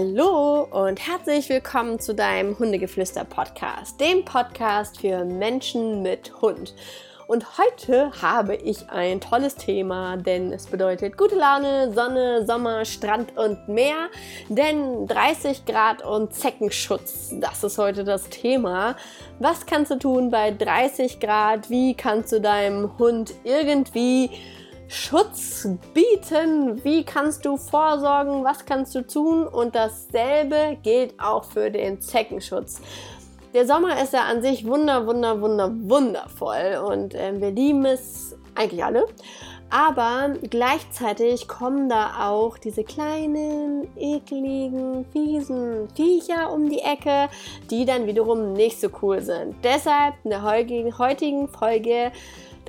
Hallo 0.00 0.62
und 0.62 0.98
herzlich 1.06 1.50
willkommen 1.50 2.00
zu 2.00 2.14
deinem 2.14 2.58
Hundegeflüster-Podcast, 2.58 4.00
dem 4.00 4.24
Podcast 4.24 4.98
für 4.98 5.26
Menschen 5.26 6.00
mit 6.00 6.40
Hund. 6.40 6.74
Und 7.26 7.58
heute 7.58 8.10
habe 8.22 8.54
ich 8.54 8.88
ein 8.88 9.20
tolles 9.20 9.56
Thema, 9.56 10.16
denn 10.16 10.54
es 10.54 10.68
bedeutet 10.68 11.18
gute 11.18 11.34
Laune, 11.34 11.92
Sonne, 11.92 12.46
Sommer, 12.46 12.86
Strand 12.86 13.36
und 13.36 13.68
Meer. 13.68 14.08
Denn 14.48 15.06
30 15.06 15.66
Grad 15.66 16.02
und 16.02 16.32
Zeckenschutz, 16.32 17.34
das 17.38 17.62
ist 17.62 17.76
heute 17.76 18.02
das 18.02 18.30
Thema. 18.30 18.96
Was 19.38 19.66
kannst 19.66 19.90
du 19.90 19.98
tun 19.98 20.30
bei 20.30 20.50
30 20.50 21.20
Grad? 21.20 21.68
Wie 21.68 21.92
kannst 21.92 22.32
du 22.32 22.40
deinem 22.40 22.96
Hund 22.98 23.34
irgendwie 23.44 24.30
Schutz 24.92 25.68
bieten? 25.94 26.82
Wie 26.82 27.04
kannst 27.04 27.44
du 27.44 27.56
vorsorgen? 27.56 28.42
Was 28.42 28.64
kannst 28.64 28.92
du 28.96 29.06
tun? 29.06 29.46
Und 29.46 29.76
dasselbe 29.76 30.78
gilt 30.82 31.14
auch 31.20 31.44
für 31.44 31.70
den 31.70 32.00
Zeckenschutz. 32.00 32.80
Der 33.54 33.66
Sommer 33.66 34.02
ist 34.02 34.12
ja 34.14 34.22
an 34.24 34.42
sich 34.42 34.66
wunder, 34.66 35.06
wunder, 35.06 35.40
wunder, 35.40 35.70
wundervoll 35.72 36.82
und 36.84 37.14
äh, 37.14 37.40
wir 37.40 37.52
lieben 37.52 37.84
es 37.84 38.36
eigentlich 38.56 38.82
alle. 38.82 39.06
Aber 39.70 40.34
gleichzeitig 40.50 41.46
kommen 41.46 41.88
da 41.88 42.28
auch 42.28 42.58
diese 42.58 42.82
kleinen, 42.82 43.86
ekligen, 43.96 45.04
fiesen 45.12 45.88
Viecher 45.94 46.52
um 46.52 46.68
die 46.68 46.80
Ecke, 46.80 47.28
die 47.70 47.84
dann 47.84 48.08
wiederum 48.08 48.54
nicht 48.54 48.80
so 48.80 48.88
cool 49.02 49.20
sind. 49.20 49.54
Deshalb 49.62 50.14
in 50.24 50.30
der 50.30 50.42
heutigen 50.42 51.46
Folge 51.46 52.10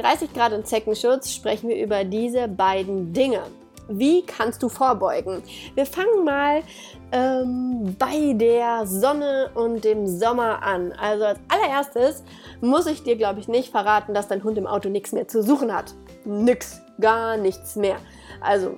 30 0.02 0.33
Grad 0.33 0.53
und 0.53 0.67
Zeckenschutz 0.67 1.31
sprechen 1.31 1.69
wir 1.69 1.81
über 1.83 2.03
diese 2.03 2.47
beiden 2.47 3.13
Dinge. 3.13 3.41
Wie 3.88 4.25
kannst 4.25 4.63
du 4.63 4.69
vorbeugen? 4.69 5.44
Wir 5.75 5.85
fangen 5.85 6.23
mal 6.23 6.63
ähm, 7.11 7.95
bei 7.99 8.33
der 8.33 8.85
Sonne 8.85 9.52
und 9.53 9.83
dem 9.83 10.07
Sommer 10.07 10.63
an. 10.63 10.94
Also 10.94 11.25
als 11.25 11.39
allererstes 11.49 12.23
muss 12.61 12.88
ich 12.88 13.03
dir, 13.03 13.16
glaube 13.16 13.39
ich, 13.39 13.47
nicht 13.47 13.69
verraten, 13.69 14.13
dass 14.13 14.27
dein 14.27 14.44
Hund 14.44 14.57
im 14.57 14.67
Auto 14.67 14.89
nichts 14.89 15.11
mehr 15.11 15.27
zu 15.27 15.44
suchen 15.44 15.73
hat. 15.73 15.94
Nix, 16.23 16.81
gar 16.99 17.38
nichts 17.38 17.75
mehr. 17.75 17.97
Also 18.39 18.77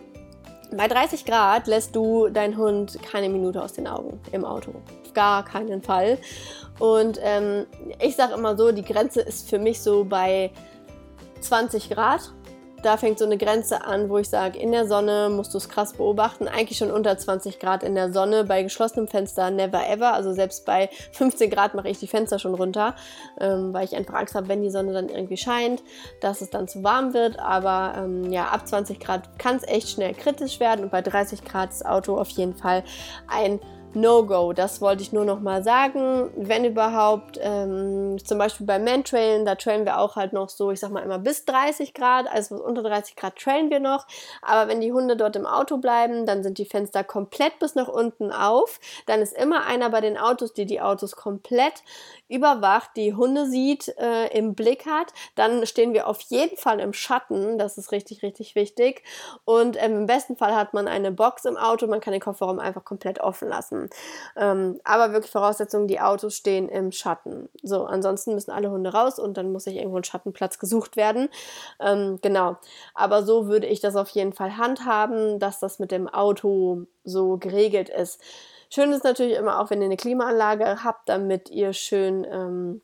bei 0.71 0.87
30 0.87 1.25
Grad 1.25 1.67
lässt 1.67 1.95
du 1.95 2.29
deinen 2.29 2.57
Hund 2.57 2.97
keine 3.03 3.29
Minute 3.29 3.61
aus 3.61 3.73
den 3.73 3.87
Augen 3.87 4.19
im 4.31 4.43
Auto. 4.43 4.73
Gar 5.13 5.45
keinen 5.45 5.83
Fall. 5.83 6.17
Und 6.79 7.19
ähm, 7.21 7.67
ich 7.99 8.15
sage 8.15 8.33
immer 8.33 8.57
so, 8.57 8.71
die 8.71 8.83
Grenze 8.83 9.21
ist 9.21 9.49
für 9.49 9.59
mich 9.59 9.79
so 9.79 10.03
bei 10.03 10.49
20 11.43 11.89
Grad. 11.89 12.31
Da 12.83 12.97
fängt 12.97 13.17
so 13.17 13.23
eine 13.23 13.37
Grenze 13.37 13.85
an, 13.85 14.09
wo 14.09 14.17
ich 14.17 14.27
sage, 14.27 14.59
in 14.59 14.73
der 14.73 14.85
Sonne 14.85 15.29
musst 15.29 15.53
du 15.53 15.57
es 15.57 15.69
krass 15.69 15.93
beobachten. 15.93 16.49
Eigentlich 16.49 16.77
schon 16.77 16.91
unter 16.91 17.17
20 17.17 17.59
Grad 17.59 17.81
in 17.81 17.95
der 17.95 18.11
Sonne. 18.11 18.43
Bei 18.43 18.61
geschlossenem 18.61 19.07
Fenster 19.07 19.51
never 19.51 19.87
ever. 19.87 20.13
Also 20.13 20.33
selbst 20.33 20.65
bei 20.65 20.89
15 21.13 21.49
Grad 21.49 21.75
mache 21.75 21.87
ich 21.87 21.99
die 21.99 22.07
Fenster 22.07 22.39
schon 22.39 22.53
runter, 22.53 22.93
ähm, 23.39 23.73
weil 23.73 23.85
ich 23.85 23.95
einfach 23.95 24.15
Angst 24.15 24.35
habe, 24.35 24.49
wenn 24.49 24.61
die 24.61 24.69
Sonne 24.69 24.91
dann 24.91 25.07
irgendwie 25.07 25.37
scheint, 25.37 25.81
dass 26.19 26.41
es 26.41 26.49
dann 26.49 26.67
zu 26.67 26.83
warm 26.83 27.13
wird. 27.13 27.39
Aber 27.39 27.93
ähm, 27.97 28.29
ja, 28.33 28.47
ab 28.47 28.67
20 28.67 28.99
Grad 28.99 29.39
kann 29.39 29.55
es 29.55 29.63
echt 29.63 29.87
schnell 29.87 30.13
kritisch 30.13 30.59
werden. 30.59 30.83
Und 30.83 30.91
bei 30.91 31.01
30 31.01 31.45
Grad 31.45 31.69
ist 31.69 31.79
das 31.79 31.87
Auto 31.87 32.17
auf 32.17 32.29
jeden 32.31 32.53
Fall 32.53 32.83
ein 33.29 33.61
No-Go. 33.95 34.53
Das 34.53 34.81
wollte 34.81 35.03
ich 35.03 35.13
nur 35.13 35.25
noch 35.25 35.39
mal 35.39 35.63
sagen. 35.63 36.31
Wenn 36.35 36.65
überhaupt, 36.65 37.39
ähm, 37.41 38.17
zum 38.23 38.37
Beispiel 38.37 38.65
beim 38.65 38.83
Mantrailen, 38.83 39.45
da 39.45 39.55
trailen 39.55 39.85
wir 39.85 39.99
auch 39.99 40.15
halt 40.15 40.33
noch 40.33 40.49
so, 40.49 40.71
ich 40.71 40.79
sag 40.79 40.91
mal 40.91 41.03
immer 41.03 41.19
bis 41.19 41.45
30 41.45 41.93
Grad, 41.93 42.27
also 42.27 42.55
unter 42.55 42.83
30 42.83 43.15
Grad 43.15 43.35
trailen 43.37 43.69
wir 43.69 43.79
noch. 43.79 44.07
Aber 44.41 44.69
wenn 44.69 44.81
die 44.81 44.91
Hunde 44.91 45.15
dort 45.15 45.35
im 45.35 45.45
Auto 45.45 45.77
bleiben, 45.77 46.25
dann 46.25 46.43
sind 46.43 46.57
die 46.57 46.65
Fenster 46.65 47.03
komplett 47.03 47.59
bis 47.59 47.75
nach 47.75 47.87
unten 47.87 48.31
auf. 48.31 48.79
Dann 49.05 49.21
ist 49.21 49.33
immer 49.33 49.65
einer 49.65 49.89
bei 49.89 50.01
den 50.01 50.17
Autos, 50.17 50.53
die 50.53 50.65
die 50.65 50.81
Autos 50.81 51.15
komplett 51.15 51.83
überwacht, 52.33 52.91
die 52.95 53.13
Hunde 53.13 53.45
sieht, 53.45 53.89
äh, 53.99 54.27
im 54.35 54.55
Blick 54.55 54.85
hat. 54.85 55.13
Dann 55.35 55.65
stehen 55.67 55.93
wir 55.93 56.07
auf 56.07 56.21
jeden 56.21 56.57
Fall 56.57 56.79
im 56.79 56.93
Schatten. 56.93 57.57
Das 57.57 57.77
ist 57.77 57.91
richtig, 57.91 58.23
richtig 58.23 58.55
wichtig. 58.55 59.03
Und 59.45 59.77
ähm, 59.81 59.99
im 59.99 60.05
besten 60.07 60.35
Fall 60.35 60.55
hat 60.55 60.73
man 60.73 60.87
eine 60.87 61.11
Box 61.11 61.45
im 61.45 61.57
Auto. 61.57 61.85
Man 61.87 61.99
kann 61.99 62.11
den 62.11 62.21
Kofferraum 62.21 62.59
einfach 62.59 62.83
komplett 62.83 63.19
offen 63.19 63.49
lassen. 63.49 63.82
Ähm, 64.35 64.79
aber 64.83 65.13
wirklich 65.13 65.31
Voraussetzung, 65.31 65.87
die 65.87 65.99
Autos 65.99 66.35
stehen 66.35 66.69
im 66.69 66.91
Schatten. 66.91 67.49
So, 67.61 67.85
ansonsten 67.85 68.33
müssen 68.33 68.51
alle 68.51 68.71
Hunde 68.71 68.93
raus 68.93 69.19
und 69.19 69.37
dann 69.37 69.51
muss 69.51 69.65
sich 69.65 69.77
irgendwo 69.77 69.97
ein 69.97 70.03
Schattenplatz 70.03 70.59
gesucht 70.59 70.95
werden. 70.97 71.29
Ähm, 71.79 72.19
genau. 72.21 72.57
Aber 72.93 73.23
so 73.23 73.47
würde 73.47 73.67
ich 73.67 73.79
das 73.79 73.95
auf 73.95 74.09
jeden 74.09 74.33
Fall 74.33 74.57
handhaben, 74.57 75.39
dass 75.39 75.59
das 75.59 75.79
mit 75.79 75.91
dem 75.91 76.07
Auto 76.07 76.85
so 77.03 77.37
geregelt 77.37 77.89
ist. 77.89 78.21
Schön 78.69 78.91
ist 78.91 79.03
natürlich 79.03 79.37
immer 79.37 79.59
auch, 79.59 79.69
wenn 79.69 79.81
ihr 79.81 79.85
eine 79.85 79.97
Klimaanlage 79.97 80.83
habt, 80.83 81.07
damit 81.07 81.49
ihr 81.51 81.73
schön 81.73 82.25
ähm, 82.29 82.81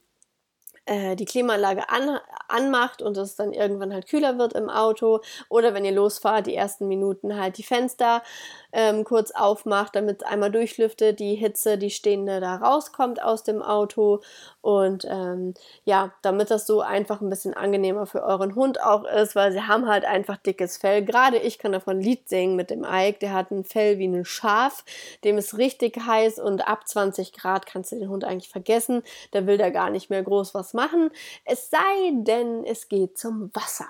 äh, 0.89 1.15
die 1.15 1.25
Klimaanlage 1.25 1.87
an, 1.89 2.19
anmacht 2.47 3.03
und 3.03 3.15
es 3.17 3.35
dann 3.35 3.53
irgendwann 3.53 3.93
halt 3.93 4.07
kühler 4.07 4.39
wird 4.39 4.53
im 4.53 4.69
Auto 4.69 5.21
oder 5.47 5.73
wenn 5.73 5.85
ihr 5.85 5.91
losfahrt, 5.91 6.47
die 6.47 6.55
ersten 6.55 6.87
Minuten 6.87 7.39
halt 7.39 7.57
die 7.59 7.63
Fenster 7.63 8.23
ähm, 8.71 9.03
kurz 9.03 9.31
aufmacht, 9.31 9.95
damit 9.95 10.25
einmal 10.25 10.51
durchlüftet, 10.51 11.19
die 11.19 11.35
Hitze, 11.35 11.77
die 11.77 11.89
stehende 11.89 12.39
da 12.39 12.55
rauskommt 12.55 13.21
aus 13.21 13.43
dem 13.43 13.61
Auto. 13.61 14.21
Und 14.61 15.05
ähm, 15.09 15.53
ja, 15.85 16.13
damit 16.21 16.51
das 16.51 16.67
so 16.67 16.81
einfach 16.81 17.21
ein 17.21 17.29
bisschen 17.29 17.53
angenehmer 17.53 18.05
für 18.05 18.23
euren 18.23 18.55
Hund 18.55 18.81
auch 18.81 19.05
ist, 19.05 19.35
weil 19.35 19.51
sie 19.51 19.61
haben 19.61 19.87
halt 19.87 20.05
einfach 20.05 20.37
dickes 20.37 20.77
Fell. 20.77 21.03
Gerade 21.03 21.37
ich 21.37 21.59
kann 21.59 21.71
davon 21.71 21.99
Lied 22.01 22.27
singen 22.29 22.55
mit 22.55 22.69
dem 22.69 22.85
Ike, 22.87 23.19
der 23.19 23.33
hat 23.33 23.51
ein 23.51 23.63
Fell 23.63 23.97
wie 23.99 24.07
ein 24.07 24.25
Schaf, 24.25 24.83
dem 25.23 25.37
ist 25.37 25.57
richtig 25.57 25.97
heiß 25.97 26.39
und 26.39 26.67
ab 26.67 26.87
20 26.87 27.33
Grad 27.33 27.65
kannst 27.65 27.91
du 27.91 27.97
den 27.97 28.09
Hund 28.09 28.23
eigentlich 28.23 28.49
vergessen, 28.49 29.03
da 29.31 29.45
will 29.45 29.57
der 29.57 29.71
gar 29.71 29.89
nicht 29.89 30.09
mehr 30.09 30.23
groß 30.23 30.53
was 30.53 30.73
machen, 30.73 31.11
es 31.45 31.69
sei 31.69 31.77
denn, 32.13 32.63
es 32.65 32.89
geht 32.89 33.17
zum 33.17 33.51
Wasser. 33.53 33.87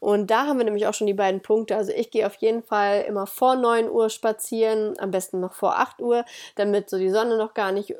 Und 0.00 0.30
da 0.30 0.46
haben 0.46 0.58
wir 0.58 0.64
nämlich 0.64 0.86
auch 0.86 0.94
schon 0.94 1.06
die 1.06 1.14
beiden 1.14 1.42
Punkte. 1.42 1.76
Also 1.76 1.92
ich 1.92 2.10
gehe 2.10 2.26
auf 2.26 2.34
jeden 2.36 2.62
Fall 2.62 3.02
immer 3.02 3.26
vor 3.26 3.56
9 3.56 3.88
Uhr 3.88 4.10
spazieren, 4.10 4.98
am 4.98 5.10
besten 5.10 5.40
noch 5.40 5.54
vor 5.54 5.78
8 5.78 6.00
Uhr, 6.00 6.24
damit 6.56 6.90
so 6.90 6.98
die 6.98 7.10
Sonne 7.10 7.36
noch 7.36 7.54
gar 7.54 7.72
nicht 7.72 7.94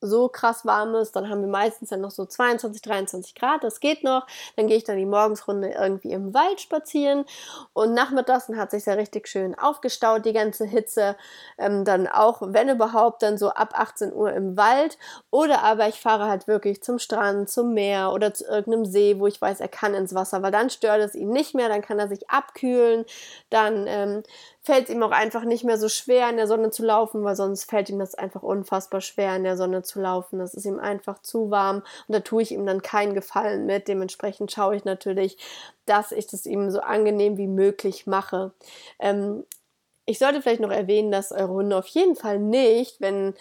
so 0.00 0.28
krass 0.28 0.64
warm 0.64 0.94
ist, 0.94 1.16
dann 1.16 1.28
haben 1.28 1.40
wir 1.40 1.48
meistens 1.48 1.90
dann 1.90 2.00
noch 2.00 2.10
so 2.10 2.24
22, 2.24 2.82
23 2.82 3.34
Grad, 3.34 3.64
das 3.64 3.80
geht 3.80 4.04
noch. 4.04 4.26
Dann 4.56 4.66
gehe 4.66 4.76
ich 4.76 4.84
dann 4.84 4.96
die 4.96 5.06
Morgensrunde 5.06 5.70
irgendwie 5.70 6.12
im 6.12 6.34
Wald 6.34 6.60
spazieren 6.60 7.24
und 7.72 7.94
nachmittags 7.94 8.46
dann 8.46 8.56
hat 8.56 8.70
sich 8.70 8.86
ja 8.86 8.94
richtig 8.94 9.28
schön 9.28 9.58
aufgestaut, 9.58 10.24
die 10.24 10.32
ganze 10.32 10.64
Hitze. 10.64 11.16
Ähm, 11.58 11.84
dann 11.84 12.06
auch, 12.06 12.42
wenn 12.42 12.68
überhaupt, 12.68 13.22
dann 13.22 13.38
so 13.38 13.50
ab 13.50 13.74
18 13.74 14.12
Uhr 14.12 14.32
im 14.32 14.56
Wald 14.56 14.98
oder 15.30 15.62
aber 15.62 15.88
ich 15.88 16.00
fahre 16.00 16.28
halt 16.28 16.46
wirklich 16.46 16.82
zum 16.82 16.98
Strand, 16.98 17.50
zum 17.50 17.74
Meer 17.74 18.12
oder 18.12 18.34
zu 18.34 18.44
irgendeinem 18.44 18.84
See, 18.84 19.18
wo 19.18 19.26
ich 19.26 19.40
weiß, 19.40 19.60
er 19.60 19.68
kann 19.68 19.94
ins 19.94 20.14
Wasser, 20.14 20.42
weil 20.42 20.52
dann 20.52 20.70
stört 20.70 21.00
es 21.00 21.14
ihn 21.14 21.30
nicht 21.30 21.54
mehr, 21.54 21.68
dann 21.68 21.82
kann 21.82 21.98
er 21.98 22.08
sich 22.08 22.28
abkühlen, 22.30 23.04
dann 23.50 23.86
ähm, 23.86 24.22
fällt 24.68 24.90
es 24.90 24.94
ihm 24.94 25.02
auch 25.02 25.12
einfach 25.12 25.44
nicht 25.44 25.64
mehr 25.64 25.78
so 25.78 25.88
schwer, 25.88 26.28
in 26.28 26.36
der 26.36 26.46
Sonne 26.46 26.68
zu 26.68 26.84
laufen, 26.84 27.24
weil 27.24 27.34
sonst 27.34 27.70
fällt 27.70 27.88
ihm 27.88 27.98
das 27.98 28.14
einfach 28.14 28.42
unfassbar 28.42 29.00
schwer, 29.00 29.34
in 29.34 29.42
der 29.42 29.56
Sonne 29.56 29.82
zu 29.82 29.98
laufen. 29.98 30.38
Das 30.38 30.52
ist 30.52 30.66
ihm 30.66 30.78
einfach 30.78 31.22
zu 31.22 31.50
warm 31.50 31.78
und 32.06 32.14
da 32.14 32.20
tue 32.20 32.42
ich 32.42 32.52
ihm 32.52 32.66
dann 32.66 32.82
keinen 32.82 33.14
Gefallen 33.14 33.64
mit. 33.64 33.88
Dementsprechend 33.88 34.52
schaue 34.52 34.76
ich 34.76 34.84
natürlich, 34.84 35.38
dass 35.86 36.12
ich 36.12 36.26
das 36.26 36.44
ihm 36.44 36.70
so 36.70 36.80
angenehm 36.80 37.38
wie 37.38 37.46
möglich 37.46 38.06
mache. 38.06 38.52
Ähm, 38.98 39.46
ich 40.04 40.18
sollte 40.18 40.42
vielleicht 40.42 40.60
noch 40.60 40.70
erwähnen, 40.70 41.10
dass 41.10 41.32
eure 41.32 41.48
Hunde 41.48 41.74
auf 41.74 41.86
jeden 41.86 42.14
Fall 42.14 42.38
nicht, 42.38 43.00
wenn 43.00 43.32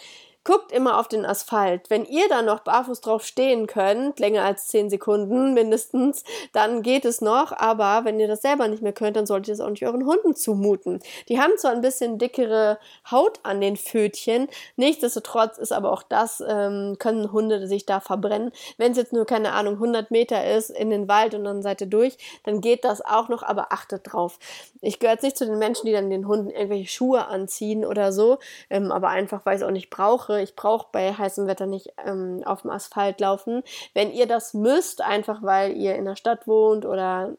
Guckt 0.47 0.71
immer 0.71 0.97
auf 0.97 1.09
den 1.09 1.25
Asphalt. 1.25 1.89
Wenn 1.89 2.05
ihr 2.05 2.29
da 2.29 2.41
noch 2.41 2.61
barfuß 2.61 3.01
drauf 3.01 3.25
stehen 3.25 3.67
könnt, 3.67 4.17
länger 4.17 4.45
als 4.45 4.69
10 4.69 4.89
Sekunden 4.89 5.53
mindestens, 5.53 6.23
dann 6.53 6.83
geht 6.83 7.03
es 7.03 7.19
noch. 7.19 7.51
Aber 7.51 8.05
wenn 8.05 8.17
ihr 8.17 8.29
das 8.29 8.44
selber 8.44 8.69
nicht 8.69 8.81
mehr 8.81 8.94
könnt, 8.94 9.17
dann 9.17 9.25
solltet 9.25 9.49
ihr 9.49 9.53
es 9.55 9.59
auch 9.59 9.69
nicht 9.69 9.85
euren 9.85 10.05
Hunden 10.05 10.38
zumuten. 10.38 11.01
Die 11.27 11.41
haben 11.41 11.57
zwar 11.57 11.73
ein 11.73 11.81
bisschen 11.81 12.17
dickere 12.17 12.79
Haut 13.11 13.41
an 13.44 13.59
den 13.59 13.75
Fötchen, 13.75 14.47
nichtsdestotrotz 14.77 15.57
ist 15.57 15.73
aber 15.73 15.91
auch 15.91 16.01
das, 16.01 16.41
ähm, 16.47 16.95
können 16.97 17.33
Hunde 17.33 17.67
sich 17.67 17.85
da 17.85 18.00
verbrennen. 18.00 18.53
Wenn 18.77 18.93
es 18.93 18.97
jetzt 18.97 19.11
nur, 19.11 19.25
keine 19.25 19.51
Ahnung, 19.51 19.73
100 19.73 20.11
Meter 20.11 20.50
ist 20.50 20.69
in 20.69 20.91
den 20.91 21.09
Wald 21.09 21.35
und 21.35 21.43
dann 21.43 21.61
seid 21.61 21.81
ihr 21.81 21.88
durch, 21.88 22.17
dann 22.45 22.61
geht 22.61 22.85
das 22.85 23.01
auch 23.01 23.27
noch, 23.27 23.43
aber 23.43 23.73
achtet 23.73 24.13
drauf. 24.13 24.39
Ich 24.79 25.00
gehöre 25.00 25.15
jetzt 25.15 25.23
nicht 25.23 25.38
zu 25.38 25.45
den 25.45 25.59
Menschen, 25.59 25.88
die 25.88 25.91
dann 25.91 26.09
den 26.09 26.25
Hunden 26.25 26.51
irgendwelche 26.51 26.88
Schuhe 26.88 27.27
anziehen 27.27 27.83
oder 27.83 28.13
so, 28.13 28.38
ähm, 28.69 28.93
aber 28.93 29.09
einfach, 29.09 29.45
weil 29.45 29.57
ich 29.57 29.61
es 29.61 29.67
auch 29.67 29.71
nicht 29.71 29.89
brauche 29.89 30.37
ich 30.42 30.56
brauche 30.56 30.88
bei 30.92 31.13
heißem 31.13 31.48
Wetter 31.48 31.66
nicht 31.66 31.94
ähm, 32.06 32.44
auf 32.45 32.62
dem 32.62 32.72
Asphalt 32.72 33.19
laufen. 33.19 33.63
Wenn 33.94 34.12
ihr 34.12 34.28
das 34.28 34.54
müsst, 34.54 35.01
einfach 35.01 35.44
weil 35.44 35.75
ihr 35.75 35.95
in 35.95 36.06
der 36.06 36.16
Stadt 36.16 36.48
wohnt 36.48 36.86
oder 36.86 37.36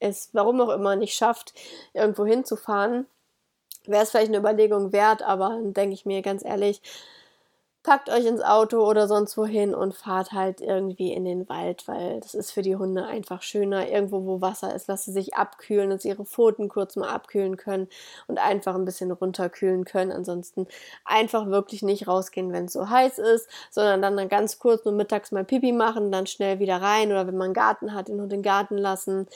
es 0.00 0.30
warum 0.32 0.60
auch 0.60 0.70
immer 0.70 0.96
nicht 0.96 1.16
schafft, 1.16 1.54
irgendwo 1.92 2.26
hinzufahren, 2.26 3.06
wäre 3.86 4.02
es 4.02 4.10
vielleicht 4.10 4.28
eine 4.28 4.38
Überlegung 4.38 4.92
wert, 4.92 5.22
aber 5.22 5.50
dann 5.50 5.74
denke 5.74 5.94
ich 5.94 6.06
mir 6.06 6.22
ganz 6.22 6.44
ehrlich, 6.44 6.80
packt 7.84 8.08
euch 8.08 8.24
ins 8.24 8.40
Auto 8.40 8.78
oder 8.78 9.06
sonst 9.06 9.36
wohin 9.36 9.74
und 9.74 9.94
fahrt 9.94 10.32
halt 10.32 10.62
irgendwie 10.62 11.12
in 11.12 11.26
den 11.26 11.46
Wald, 11.50 11.86
weil 11.86 12.18
das 12.20 12.34
ist 12.34 12.50
für 12.50 12.62
die 12.62 12.76
Hunde 12.76 13.04
einfach 13.04 13.42
schöner. 13.42 13.86
Irgendwo, 13.88 14.24
wo 14.24 14.40
Wasser 14.40 14.74
ist, 14.74 14.88
dass 14.88 15.04
sie 15.04 15.12
sich 15.12 15.34
abkühlen, 15.34 15.90
dass 15.90 16.06
ihre 16.06 16.24
Pfoten 16.24 16.70
kurz 16.70 16.96
mal 16.96 17.10
abkühlen 17.10 17.58
können 17.58 17.88
und 18.26 18.38
einfach 18.38 18.74
ein 18.74 18.86
bisschen 18.86 19.10
runterkühlen 19.10 19.84
können. 19.84 20.12
Ansonsten 20.12 20.66
einfach 21.04 21.46
wirklich 21.48 21.82
nicht 21.82 22.08
rausgehen, 22.08 22.52
wenn 22.52 22.64
es 22.64 22.72
so 22.72 22.88
heiß 22.88 23.18
ist, 23.18 23.50
sondern 23.70 24.00
dann, 24.00 24.16
dann 24.16 24.30
ganz 24.30 24.58
kurz 24.58 24.86
nur 24.86 24.94
mittags 24.94 25.30
mal 25.30 25.44
Pipi 25.44 25.72
machen, 25.72 26.10
dann 26.10 26.26
schnell 26.26 26.60
wieder 26.60 26.80
rein 26.80 27.12
oder 27.12 27.26
wenn 27.26 27.36
man 27.36 27.48
einen 27.48 27.54
Garten 27.54 27.92
hat, 27.92 28.08
den 28.08 28.18
Hund 28.18 28.32
in 28.32 28.40
den 28.40 28.42
Garten 28.42 28.78
lassen. 28.78 29.28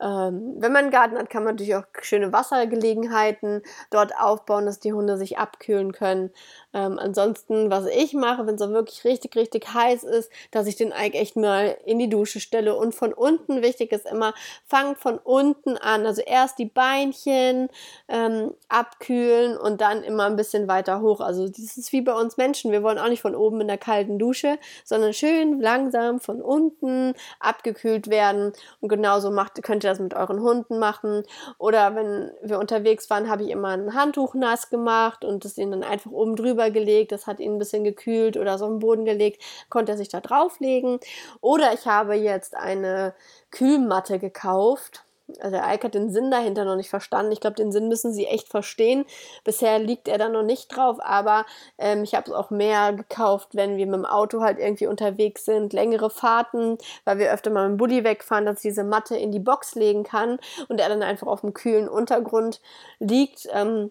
Ähm, 0.00 0.54
wenn 0.58 0.70
man 0.72 0.84
einen 0.84 0.92
Garten 0.92 1.18
hat, 1.18 1.30
kann 1.30 1.42
man 1.42 1.54
natürlich 1.54 1.74
auch 1.74 1.84
schöne 2.02 2.32
Wassergelegenheiten 2.32 3.62
dort 3.90 4.12
aufbauen, 4.16 4.66
dass 4.66 4.78
die 4.78 4.92
Hunde 4.92 5.16
sich 5.16 5.36
abkühlen 5.38 5.90
können. 5.90 6.30
Ähm, 6.72 7.00
ansonsten, 7.00 7.72
was 7.72 7.87
ich 7.90 8.14
mache, 8.14 8.46
wenn 8.46 8.54
es 8.54 8.60
so 8.60 8.70
wirklich 8.70 9.04
richtig, 9.04 9.36
richtig 9.36 9.72
heiß 9.72 10.04
ist, 10.04 10.30
dass 10.50 10.66
ich 10.66 10.76
den 10.76 10.92
Eik 10.92 11.14
echt 11.14 11.36
mal 11.36 11.76
in 11.84 11.98
die 11.98 12.08
Dusche 12.08 12.40
stelle 12.40 12.76
und 12.76 12.94
von 12.94 13.12
unten, 13.12 13.62
wichtig 13.62 13.92
ist 13.92 14.06
immer, 14.06 14.34
fangt 14.66 14.98
von 14.98 15.18
unten 15.18 15.76
an. 15.76 16.06
Also 16.06 16.22
erst 16.22 16.58
die 16.58 16.66
Beinchen 16.66 17.68
ähm, 18.08 18.54
abkühlen 18.68 19.56
und 19.56 19.80
dann 19.80 20.02
immer 20.02 20.26
ein 20.26 20.36
bisschen 20.36 20.68
weiter 20.68 21.00
hoch. 21.00 21.20
Also 21.20 21.48
das 21.48 21.76
ist 21.76 21.92
wie 21.92 22.02
bei 22.02 22.14
uns 22.14 22.36
Menschen. 22.36 22.72
Wir 22.72 22.82
wollen 22.82 22.98
auch 22.98 23.08
nicht 23.08 23.22
von 23.22 23.34
oben 23.34 23.60
in 23.60 23.68
der 23.68 23.78
kalten 23.78 24.18
Dusche, 24.18 24.58
sondern 24.84 25.12
schön 25.12 25.60
langsam 25.60 26.20
von 26.20 26.40
unten 26.40 27.14
abgekühlt 27.40 28.08
werden. 28.08 28.52
Und 28.80 28.88
genauso 28.88 29.30
macht, 29.30 29.62
könnt 29.62 29.84
ihr 29.84 29.90
das 29.90 30.00
mit 30.00 30.14
euren 30.14 30.40
Hunden 30.40 30.78
machen. 30.78 31.22
Oder 31.58 31.94
wenn 31.94 32.30
wir 32.42 32.58
unterwegs 32.58 33.10
waren, 33.10 33.28
habe 33.28 33.44
ich 33.44 33.50
immer 33.50 33.68
ein 33.68 33.94
Handtuch 33.94 34.34
nass 34.34 34.70
gemacht 34.70 35.24
und 35.24 35.44
das 35.44 35.58
ihnen 35.58 35.72
dann 35.72 35.84
einfach 35.84 36.10
oben 36.10 36.36
drüber 36.36 36.70
gelegt. 36.70 37.12
Das 37.12 37.26
hat 37.26 37.40
ihn 37.40 37.54
ein 37.54 37.58
bisschen 37.58 37.77
gekühlt 37.84 38.36
oder 38.36 38.58
so 38.58 38.68
den 38.68 38.78
Boden 38.78 39.04
gelegt, 39.04 39.42
konnte 39.68 39.92
er 39.92 39.98
sich 39.98 40.08
da 40.08 40.20
drauflegen. 40.20 41.00
Oder 41.40 41.72
ich 41.72 41.86
habe 41.86 42.14
jetzt 42.14 42.56
eine 42.56 43.14
Kühlmatte 43.50 44.18
gekauft 44.18 45.04
also 45.40 45.50
der 45.50 45.74
Ike 45.74 45.84
hat 45.84 45.94
den 45.94 46.10
Sinn 46.10 46.30
dahinter 46.30 46.64
noch 46.64 46.76
nicht 46.76 46.88
verstanden. 46.88 47.32
Ich 47.32 47.40
glaube, 47.40 47.56
den 47.56 47.72
Sinn 47.72 47.88
müssen 47.88 48.12
sie 48.12 48.26
echt 48.26 48.48
verstehen. 48.48 49.04
Bisher 49.44 49.78
liegt 49.78 50.08
er 50.08 50.18
da 50.18 50.28
noch 50.28 50.42
nicht 50.42 50.74
drauf, 50.74 50.98
aber 51.00 51.44
ähm, 51.76 52.02
ich 52.02 52.14
habe 52.14 52.30
es 52.30 52.36
auch 52.36 52.50
mehr 52.50 52.92
gekauft, 52.94 53.50
wenn 53.52 53.76
wir 53.76 53.86
mit 53.86 53.96
dem 53.96 54.06
Auto 54.06 54.40
halt 54.40 54.58
irgendwie 54.58 54.86
unterwegs 54.86 55.44
sind, 55.44 55.72
längere 55.72 56.10
Fahrten, 56.10 56.78
weil 57.04 57.18
wir 57.18 57.32
öfter 57.32 57.50
mal 57.50 57.68
mit 57.68 57.74
dem 57.74 57.78
Bulli 57.78 58.04
wegfahren, 58.04 58.46
dass 58.46 58.58
ich 58.58 58.62
diese 58.62 58.84
Matte 58.84 59.16
in 59.16 59.32
die 59.32 59.38
Box 59.38 59.74
legen 59.74 60.02
kann 60.02 60.38
und 60.68 60.80
er 60.80 60.88
dann 60.88 61.02
einfach 61.02 61.26
auf 61.26 61.42
dem 61.42 61.52
kühlen 61.52 61.88
Untergrund 61.88 62.60
liegt. 62.98 63.48
Ähm, 63.52 63.90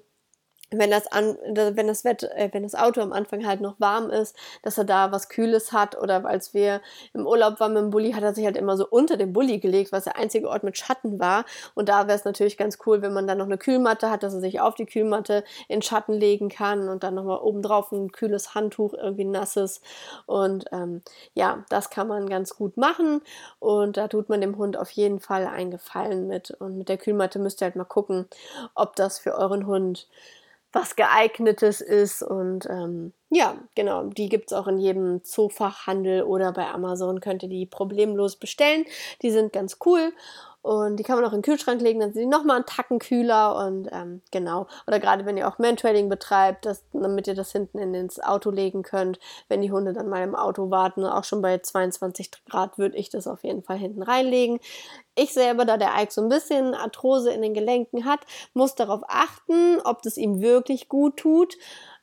wenn 0.71 0.91
das 0.91 1.07
an, 1.07 1.37
wenn 1.45 1.87
das 1.87 2.03
Wett, 2.03 2.23
äh, 2.23 2.49
wenn 2.51 2.63
das 2.63 2.75
Auto 2.75 3.01
am 3.01 3.13
Anfang 3.13 3.45
halt 3.45 3.61
noch 3.61 3.79
warm 3.79 4.09
ist, 4.09 4.35
dass 4.63 4.77
er 4.77 4.83
da 4.83 5.11
was 5.11 5.29
Kühles 5.29 5.71
hat 5.71 5.97
oder 5.97 6.25
als 6.25 6.53
wir 6.53 6.81
im 7.13 7.25
Urlaub 7.25 7.59
waren 7.59 7.73
mit 7.73 7.83
dem 7.83 7.89
Bulli, 7.89 8.11
hat 8.11 8.23
er 8.23 8.33
sich 8.33 8.45
halt 8.45 8.57
immer 8.57 8.75
so 8.75 8.85
unter 8.87 9.15
den 9.15 9.31
Bulli 9.31 9.59
gelegt, 9.59 9.91
was 9.91 10.03
der 10.03 10.17
einzige 10.17 10.49
Ort 10.49 10.63
mit 10.63 10.77
Schatten 10.77 11.19
war. 11.19 11.45
Und 11.73 11.87
da 11.87 12.07
wäre 12.07 12.17
es 12.17 12.25
natürlich 12.25 12.57
ganz 12.57 12.79
cool, 12.85 13.01
wenn 13.01 13.13
man 13.13 13.27
dann 13.27 13.37
noch 13.37 13.45
eine 13.45 13.57
Kühlmatte 13.57 14.11
hat, 14.11 14.23
dass 14.23 14.33
er 14.33 14.41
sich 14.41 14.59
auf 14.59 14.75
die 14.75 14.85
Kühlmatte 14.85 15.43
in 15.69 15.81
Schatten 15.81 16.13
legen 16.13 16.49
kann 16.49 16.89
und 16.89 17.03
dann 17.03 17.15
nochmal 17.15 17.39
obendrauf 17.39 17.91
ein 17.91 18.11
kühles 18.11 18.53
Handtuch, 18.53 18.93
irgendwie 18.93 19.25
nasses. 19.25 19.81
Und 20.25 20.65
ähm, 20.73 21.01
ja, 21.33 21.63
das 21.69 21.89
kann 21.89 22.07
man 22.07 22.27
ganz 22.27 22.55
gut 22.55 22.75
machen. 22.75 23.21
Und 23.59 23.95
da 23.95 24.09
tut 24.09 24.27
man 24.27 24.41
dem 24.41 24.57
Hund 24.57 24.75
auf 24.77 24.91
jeden 24.91 25.21
Fall 25.21 25.47
einen 25.47 25.71
Gefallen 25.71 26.27
mit. 26.27 26.51
Und 26.51 26.77
mit 26.77 26.89
der 26.89 26.97
Kühlmatte 26.97 27.39
müsst 27.39 27.61
ihr 27.61 27.65
halt 27.65 27.77
mal 27.77 27.85
gucken, 27.85 28.27
ob 28.75 28.97
das 28.97 29.19
für 29.19 29.35
euren 29.35 29.65
Hund 29.65 30.07
was 30.73 30.95
geeignetes 30.95 31.81
ist. 31.81 32.21
Und 32.21 32.65
ähm, 32.69 33.13
ja, 33.29 33.57
genau, 33.75 34.05
die 34.05 34.29
gibt 34.29 34.51
es 34.51 34.57
auch 34.57 34.67
in 34.67 34.77
jedem 34.77 35.23
Zoofachhandel 35.23 36.23
oder 36.23 36.51
bei 36.51 36.67
Amazon 36.67 37.19
könnt 37.19 37.43
ihr 37.43 37.49
die 37.49 37.65
problemlos 37.65 38.35
bestellen. 38.35 38.85
Die 39.21 39.31
sind 39.31 39.53
ganz 39.53 39.77
cool. 39.85 40.13
Und 40.67 40.97
die 40.97 41.03
kann 41.03 41.15
man 41.15 41.23
auch 41.23 41.31
in 41.31 41.37
den 41.37 41.43
Kühlschrank 41.43 41.81
legen, 41.81 42.01
dann 42.01 42.11
sind 42.11 42.23
die 42.23 42.27
nochmal 42.27 42.57
einen 42.57 42.65
Tacken 42.65 42.99
kühler 42.99 43.55
und 43.55 43.87
ähm, 43.89 44.21
genau. 44.31 44.67
Oder 44.85 44.99
gerade 44.99 45.25
wenn 45.25 45.37
ihr 45.37 45.47
auch 45.47 45.59
Mantrailing 45.59 46.09
betreibt, 46.09 46.65
dass, 46.65 46.83
damit 46.91 47.25
ihr 47.25 47.35
das 47.35 47.53
hinten 47.53 47.79
in 47.79 47.93
ins 47.93 48.19
Auto 48.19 48.51
legen 48.51 48.83
könnt, 48.83 49.17
wenn 49.47 49.61
die 49.61 49.71
Hunde 49.71 49.93
dann 49.93 50.09
mal 50.09 50.23
im 50.23 50.35
Auto 50.35 50.69
warten. 50.69 51.05
Auch 51.05 51.23
schon 51.23 51.41
bei 51.41 51.57
22 51.57 52.31
Grad 52.49 52.77
würde 52.77 52.97
ich 52.97 53.09
das 53.09 53.27
auf 53.27 53.45
jeden 53.45 53.63
Fall 53.63 53.77
hinten 53.77 54.03
reinlegen. 54.03 54.59
Ich 55.15 55.33
selber, 55.33 55.63
da 55.63 55.77
der 55.77 55.93
Ike 55.97 56.11
so 56.11 56.21
ein 56.21 56.27
bisschen 56.27 56.73
Arthrose 56.73 57.31
in 57.31 57.41
den 57.41 57.53
Gelenken 57.53 58.03
hat, 58.03 58.19
muss 58.53 58.75
darauf 58.75 59.03
achten, 59.07 59.79
ob 59.85 60.01
das 60.01 60.17
ihm 60.17 60.41
wirklich 60.41 60.89
gut 60.89 61.15
tut. 61.15 61.55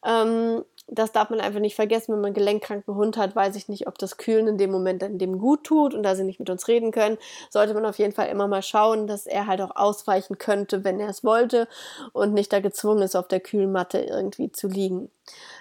Ähm, 0.06 0.64
das 0.86 1.12
darf 1.12 1.30
man 1.30 1.40
einfach 1.40 1.60
nicht 1.60 1.74
vergessen, 1.74 2.12
wenn 2.12 2.20
man 2.20 2.26
einen 2.26 2.34
gelenkkranken 2.34 2.94
Hund 2.94 3.16
hat, 3.16 3.34
weiß 3.34 3.56
ich 3.56 3.68
nicht, 3.68 3.86
ob 3.86 3.98
das 3.98 4.16
Kühlen 4.16 4.46
in 4.46 4.58
dem 4.58 4.70
Moment 4.70 5.02
dann 5.02 5.18
dem 5.18 5.38
gut 5.38 5.64
tut 5.64 5.94
und 5.94 6.02
da 6.02 6.14
sie 6.14 6.24
nicht 6.24 6.38
mit 6.38 6.50
uns 6.50 6.68
reden 6.68 6.92
können, 6.92 7.18
sollte 7.50 7.74
man 7.74 7.86
auf 7.86 7.98
jeden 7.98 8.12
Fall 8.12 8.28
immer 8.28 8.48
mal 8.48 8.62
schauen, 8.62 9.06
dass 9.06 9.26
er 9.26 9.46
halt 9.46 9.60
auch 9.60 9.74
ausweichen 9.76 10.38
könnte, 10.38 10.84
wenn 10.84 11.00
er 11.00 11.08
es 11.08 11.24
wollte 11.24 11.68
und 12.12 12.34
nicht 12.34 12.52
da 12.52 12.60
gezwungen 12.60 13.02
ist, 13.02 13.16
auf 13.16 13.28
der 13.28 13.40
Kühlmatte 13.40 13.98
irgendwie 13.98 14.52
zu 14.52 14.68
liegen. 14.68 15.10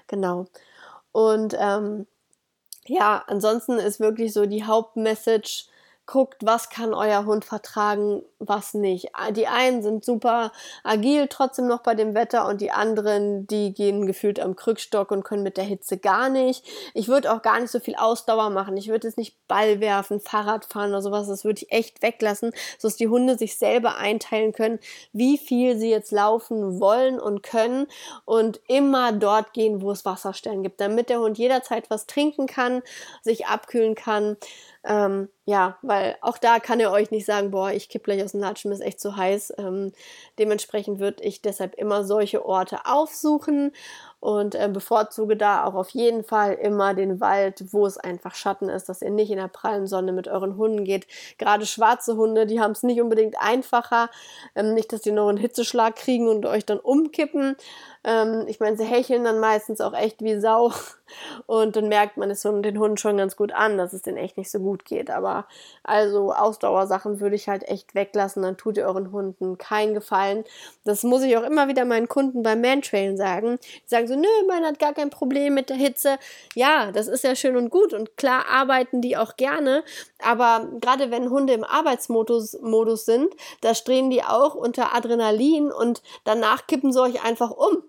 Genau. 0.08 0.46
Und 1.12 1.56
ähm, 1.58 2.06
ja, 2.86 3.24
ansonsten 3.28 3.74
ist 3.74 4.00
wirklich 4.00 4.34
so 4.34 4.46
die 4.46 4.66
Hauptmessage, 4.66 5.68
guckt, 6.06 6.46
was 6.46 6.70
kann 6.70 6.94
euer 6.94 7.26
Hund 7.26 7.46
vertragen, 7.46 8.24
was 8.40 8.74
nicht. 8.74 9.10
Die 9.32 9.48
einen 9.48 9.82
sind 9.82 10.04
super 10.04 10.52
agil 10.84 11.28
trotzdem 11.30 11.68
noch 11.68 11.80
bei 11.82 11.96
dem 11.96 12.14
Wetter 12.14 12.46
und 12.48 12.60
die 12.60 12.72
anderen, 12.72 13.48
die 13.48 13.74
gehen 13.74 14.06
gefühlt 14.06 14.40
am 14.40 14.58
Krückstock 14.58 15.12
und 15.12 15.24
können 15.24 15.44
mit 15.44 15.56
der 15.56 15.64
Hitze 15.64 15.98
gar 15.98 16.30
nicht. 16.30 16.66
Ich 16.94 17.08
würde 17.08 17.34
auch 17.34 17.42
gar 17.42 17.60
nicht 17.60 17.72
so 17.72 17.80
viel 17.80 17.96
Ausdauer 17.96 18.50
machen. 18.50 18.76
Ich 18.76 18.90
würde 18.90 19.08
jetzt 19.08 19.18
nicht 19.18 19.38
Ball 19.48 19.80
werfen, 19.80 20.20
Fahrrad 20.20 20.66
fahren 20.66 20.90
oder 20.90 21.02
sowas. 21.02 21.28
Das 21.28 21.46
würde 21.46 21.62
ich 21.64 21.72
echt 21.72 22.02
weglassen, 22.02 22.52
sodass 22.78 22.98
die 22.98 23.08
Hunde 23.08 23.38
sich 23.38 23.58
selber 23.58 23.96
einteilen 23.96 24.52
können, 24.52 24.80
wie 25.14 25.38
viel 25.38 25.78
sie 25.78 25.90
jetzt 25.90 26.12
laufen 26.12 26.82
wollen 26.82 27.18
und 27.20 27.44
können 27.44 27.88
und 28.26 28.60
immer 28.68 29.14
dort 29.14 29.54
gehen, 29.54 29.82
wo 29.82 29.92
es 29.92 30.04
Wasserstellen 30.04 30.64
gibt, 30.64 30.82
damit 30.82 31.10
der 31.10 31.20
Hund 31.20 31.38
jederzeit 31.38 31.90
was 31.90 32.08
trinken 32.08 32.46
kann, 32.46 32.82
sich 33.22 33.48
abkühlen 33.48 33.96
kann. 33.96 34.36
Ähm, 34.86 35.30
ja, 35.46 35.78
weil 35.82 36.18
auch 36.22 36.38
da 36.38 36.60
kann 36.60 36.80
er 36.80 36.92
euch 36.92 37.10
nicht 37.12 37.26
sagen, 37.26 37.52
boah, 37.52 37.72
ich 37.72 37.88
kipp 37.90 38.04
gleich 38.04 38.24
aus 38.24 38.32
dem 38.32 38.42
Latschen, 38.42 38.72
ist 38.72 38.82
echt 38.82 39.00
zu 39.00 39.16
heiß. 39.16 39.54
Ähm, 39.58 39.94
dementsprechend 40.40 41.00
würde 41.00 41.24
ich 41.24 41.42
deshalb 41.42 41.76
immer 41.76 42.04
solche 42.04 42.46
Orte 42.46 42.80
aufsuchen 42.86 43.72
und 44.20 44.56
äh, 44.56 44.70
bevorzuge 44.72 45.36
da 45.36 45.66
auch 45.66 45.74
auf 45.74 45.90
jeden 45.90 46.24
Fall 46.24 46.54
immer 46.54 46.94
den 46.94 47.20
Wald, 47.20 47.74
wo 47.74 47.86
es 47.86 47.98
einfach 47.98 48.36
Schatten 48.36 48.70
ist, 48.70 48.88
dass 48.88 49.02
ihr 49.02 49.10
nicht 49.10 49.32
in 49.32 49.38
der 49.38 49.50
prallen 49.50 49.86
Sonne 49.88 50.14
mit 50.14 50.30
euren 50.30 50.56
Hunden 50.58 50.86
geht. 50.86 51.08
Gerade 51.38 51.66
schwarze 51.66 52.16
Hunde, 52.16 52.46
die 52.46 52.62
haben 52.62 52.72
es 52.72 52.84
nicht 52.84 53.02
unbedingt 53.02 53.36
einfacher. 53.38 54.10
Ähm, 54.56 54.74
nicht, 54.74 54.94
dass 54.94 55.02
die 55.02 55.12
noch 55.12 55.28
einen 55.28 55.38
Hitzeschlag 55.38 55.96
kriegen 55.96 56.28
und 56.30 56.46
euch 56.46 56.66
dann 56.66 56.80
umkippen. 56.80 57.56
Ähm, 58.04 58.46
ich 58.48 58.60
meine, 58.60 58.78
sie 58.78 58.86
hecheln 58.86 59.24
dann 59.24 59.40
meistens 59.40 59.82
auch 59.82 59.94
echt 59.94 60.22
wie 60.22 60.40
Sau. 60.40 60.72
Und 61.46 61.76
dann 61.76 61.88
merkt 61.90 62.18
man 62.18 62.30
es 62.32 62.42
den 62.42 62.80
Hunden 62.80 62.98
schon 62.98 63.18
ganz 63.18 63.36
gut 63.36 63.52
an, 63.52 63.78
dass 63.78 63.94
es 63.94 64.02
denen 64.02 64.18
echt 64.18 64.38
nicht 64.38 64.52
so 64.52 64.60
gut 64.60 64.86
geht. 64.86 65.10
Aber 65.10 65.46
also 65.84 66.34
Ausdauersachen 66.34 67.20
würde 67.20 67.36
ich 67.36 67.48
halt 67.48 67.68
echt 67.68 67.96
weglassen. 67.96 68.44
Dann 68.44 68.58
tut 68.58 68.78
ihr 68.78 68.86
euren 68.86 69.12
Hunden 69.12 69.58
keinen 69.58 69.94
Gefallen. 69.94 70.44
Das 70.84 71.04
muss 71.04 71.24
ich 71.24 71.38
auch 71.38 71.44
immer 71.44 71.68
wieder 71.68 71.86
meinen 71.86 72.08
Kunden 72.08 72.44
beim 72.44 72.62
Mantrailen 72.62 73.18
sagen. 73.18 73.60
Die 73.62 73.90
sagen 73.90 74.08
so, 74.08 74.16
nö, 74.16 74.28
man 74.48 74.64
hat 74.64 74.80
gar 74.80 74.94
kein 74.94 75.10
Problem 75.10 75.54
mit 75.54 75.70
der 75.70 75.78
Hitze. 75.78 76.18
Ja, 76.56 76.92
das 76.92 77.08
ist 77.08 77.24
ja 77.24 77.36
schön 77.36 77.58
und 77.58 77.70
gut. 77.70 77.94
Und 77.94 78.18
klar 78.18 78.46
arbeiten 78.50 79.02
die 79.02 79.18
auch 79.18 79.36
gerne. 79.38 79.84
Aber 80.24 80.68
gerade 80.82 81.12
wenn 81.12 81.30
Hunde 81.30 81.54
im 81.54 81.64
Arbeitsmodus 81.64 82.60
Modus 82.62 83.06
sind, 83.06 83.34
da 83.62 83.76
streben 83.76 84.10
die 84.10 84.24
auch 84.24 84.56
unter 84.56 84.96
Adrenalin 84.96 85.72
und 85.72 86.02
danach 86.24 86.68
kippen 86.68 86.92
sie 86.92 87.02
euch 87.02 87.24
einfach 87.24 87.52
um. 87.52 87.84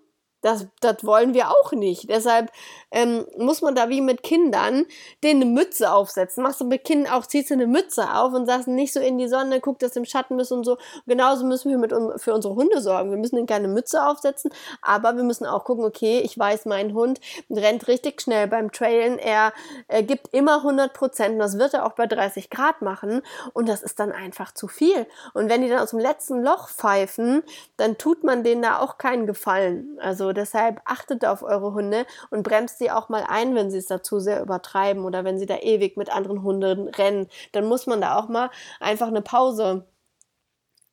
Das, 0.45 0.67
das 0.79 1.03
wollen 1.03 1.33
wir 1.33 1.49
auch 1.49 1.71
nicht. 1.71 2.07
Deshalb 2.07 2.51
ähm, 2.91 3.25
muss 3.35 3.63
man 3.63 3.73
da 3.73 3.89
wie 3.89 3.99
mit 3.99 4.21
Kindern 4.21 4.85
denen 5.23 5.41
eine 5.41 5.51
Mütze 5.51 5.91
aufsetzen. 5.91 6.43
Machst 6.43 6.61
du 6.61 6.65
mit 6.65 6.83
Kindern 6.83 7.11
auch, 7.13 7.25
ziehst 7.25 7.49
du 7.49 7.55
eine 7.55 7.65
Mütze 7.65 8.13
auf 8.13 8.31
und 8.31 8.45
sagst 8.45 8.67
nicht 8.67 8.93
so 8.93 8.99
in 8.99 9.17
die 9.17 9.27
Sonne, 9.27 9.59
guck, 9.59 9.79
dass 9.79 9.93
du 9.93 10.01
im 10.01 10.05
Schatten 10.05 10.37
bist 10.37 10.51
und 10.51 10.63
so. 10.63 10.77
Genauso 11.07 11.47
müssen 11.47 11.71
wir 11.71 11.79
mit 11.79 11.91
un 11.91 12.19
für 12.19 12.31
unsere 12.31 12.53
Hunde 12.53 12.79
sorgen. 12.79 13.09
Wir 13.09 13.17
müssen 13.17 13.37
ihnen 13.37 13.47
keine 13.47 13.67
Mütze 13.67 14.05
aufsetzen, 14.05 14.51
aber 14.83 15.15
wir 15.17 15.23
müssen 15.23 15.47
auch 15.47 15.63
gucken, 15.63 15.83
okay, 15.83 16.19
ich 16.19 16.37
weiß, 16.37 16.65
mein 16.65 16.93
Hund 16.93 17.19
rennt 17.49 17.87
richtig 17.87 18.21
schnell 18.21 18.47
beim 18.47 18.71
Trailen. 18.71 19.17
Er, 19.17 19.51
er 19.87 20.03
gibt 20.03 20.31
immer 20.31 20.57
100 20.57 20.93
Prozent. 20.93 21.41
Das 21.41 21.57
wird 21.57 21.73
er 21.73 21.87
auch 21.87 21.93
bei 21.93 22.05
30 22.05 22.51
Grad 22.51 22.83
machen. 22.83 23.23
Und 23.53 23.67
das 23.67 23.81
ist 23.81 23.99
dann 23.99 24.11
einfach 24.11 24.53
zu 24.53 24.67
viel. 24.67 25.07
Und 25.33 25.49
wenn 25.49 25.63
die 25.63 25.69
dann 25.69 25.79
aus 25.79 25.89
dem 25.89 25.99
letzten 25.99 26.43
Loch 26.43 26.69
pfeifen, 26.69 27.41
dann 27.77 27.97
tut 27.97 28.23
man 28.23 28.43
denen 28.43 28.61
da 28.61 28.77
auch 28.77 28.99
keinen 28.99 29.25
Gefallen. 29.25 29.97
Also 29.99 30.34
deshalb 30.35 30.81
achtet 30.85 31.25
auf 31.25 31.41
eure 31.43 31.73
Hunde 31.73 32.05
und 32.29 32.43
bremst 32.43 32.77
sie 32.77 32.91
auch 32.91 33.09
mal 33.09 33.25
ein, 33.27 33.55
wenn 33.55 33.71
sie 33.71 33.79
es 33.79 33.87
dazu 33.87 34.19
sehr 34.19 34.41
übertreiben 34.41 35.03
oder 35.05 35.23
wenn 35.23 35.39
sie 35.39 35.47
da 35.47 35.57
ewig 35.57 35.97
mit 35.97 36.11
anderen 36.11 36.43
Hunden 36.43 36.89
rennen. 36.89 37.27
Dann 37.53 37.65
muss 37.67 37.87
man 37.87 38.01
da 38.01 38.17
auch 38.17 38.27
mal 38.29 38.49
einfach 38.79 39.07
eine 39.07 39.21
Pause 39.21 39.87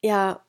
ja 0.03 0.41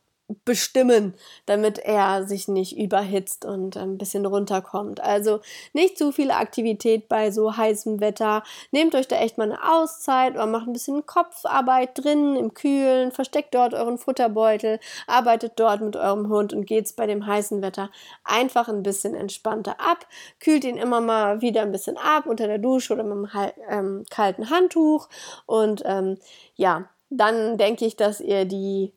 bestimmen, 0.46 1.14
damit 1.46 1.80
er 1.80 2.26
sich 2.28 2.48
nicht 2.48 2.78
überhitzt 2.78 3.46
und 3.46 3.78
ein 3.78 3.98
bisschen 3.98 4.26
runterkommt. 4.26 5.02
Also 5.02 5.40
nicht 5.74 5.98
zu 5.98 6.12
viel 6.12 6.32
Aktivität 6.32 7.08
bei 7.08 7.32
so 7.32 7.56
heißem 7.56 8.00
Wetter. 8.00 8.44
Nehmt 8.72 8.96
euch 8.96 9.08
da 9.08 9.18
echt 9.18 9.38
mal 9.38 9.52
eine 9.52 9.64
Auszeit 9.64 10.34
oder 10.34 10.46
macht 10.46 10.68
ein 10.68 10.74
bisschen 10.74 11.06
Kopfarbeit 11.06 11.92
drin 11.96 12.36
im 12.36 12.54
Kühlen, 12.54 13.12
versteckt 13.12 13.54
dort 13.56 13.74
euren 13.74 13.98
Futterbeutel, 13.98 14.80
arbeitet 15.08 15.54
dort 15.58 15.82
mit 15.82 15.96
eurem 15.96 16.30
Hund 16.30 16.54
und 16.54 16.66
geht's 16.66 16.94
bei 16.94 17.08
dem 17.08 17.26
heißen 17.26 17.62
Wetter 17.62 17.90
einfach 18.24 18.68
ein 18.68 18.84
bisschen 18.84 19.16
entspannter 19.16 19.80
ab. 19.80 20.06
Kühlt 20.40 20.64
ihn 20.64 20.78
immer 20.78 21.02
mal 21.02 21.42
wieder 21.42 21.62
ein 21.62 21.72
bisschen 21.72 21.98
ab 21.98 22.26
unter 22.26 22.48
der 22.48 22.58
Dusche 22.58 22.94
oder 22.94 23.04
mit 23.04 23.34
einem 23.34 23.54
ähm, 23.70 24.06
kalten 24.10 24.50
Handtuch 24.50 25.10
und 25.46 25.84
ähm, 25.86 26.18
ja, 26.56 26.90
dann 27.10 27.58
denke 27.58 27.86
ich, 27.86 27.96
dass 27.96 28.20
ihr 28.20 28.46
die 28.46 28.92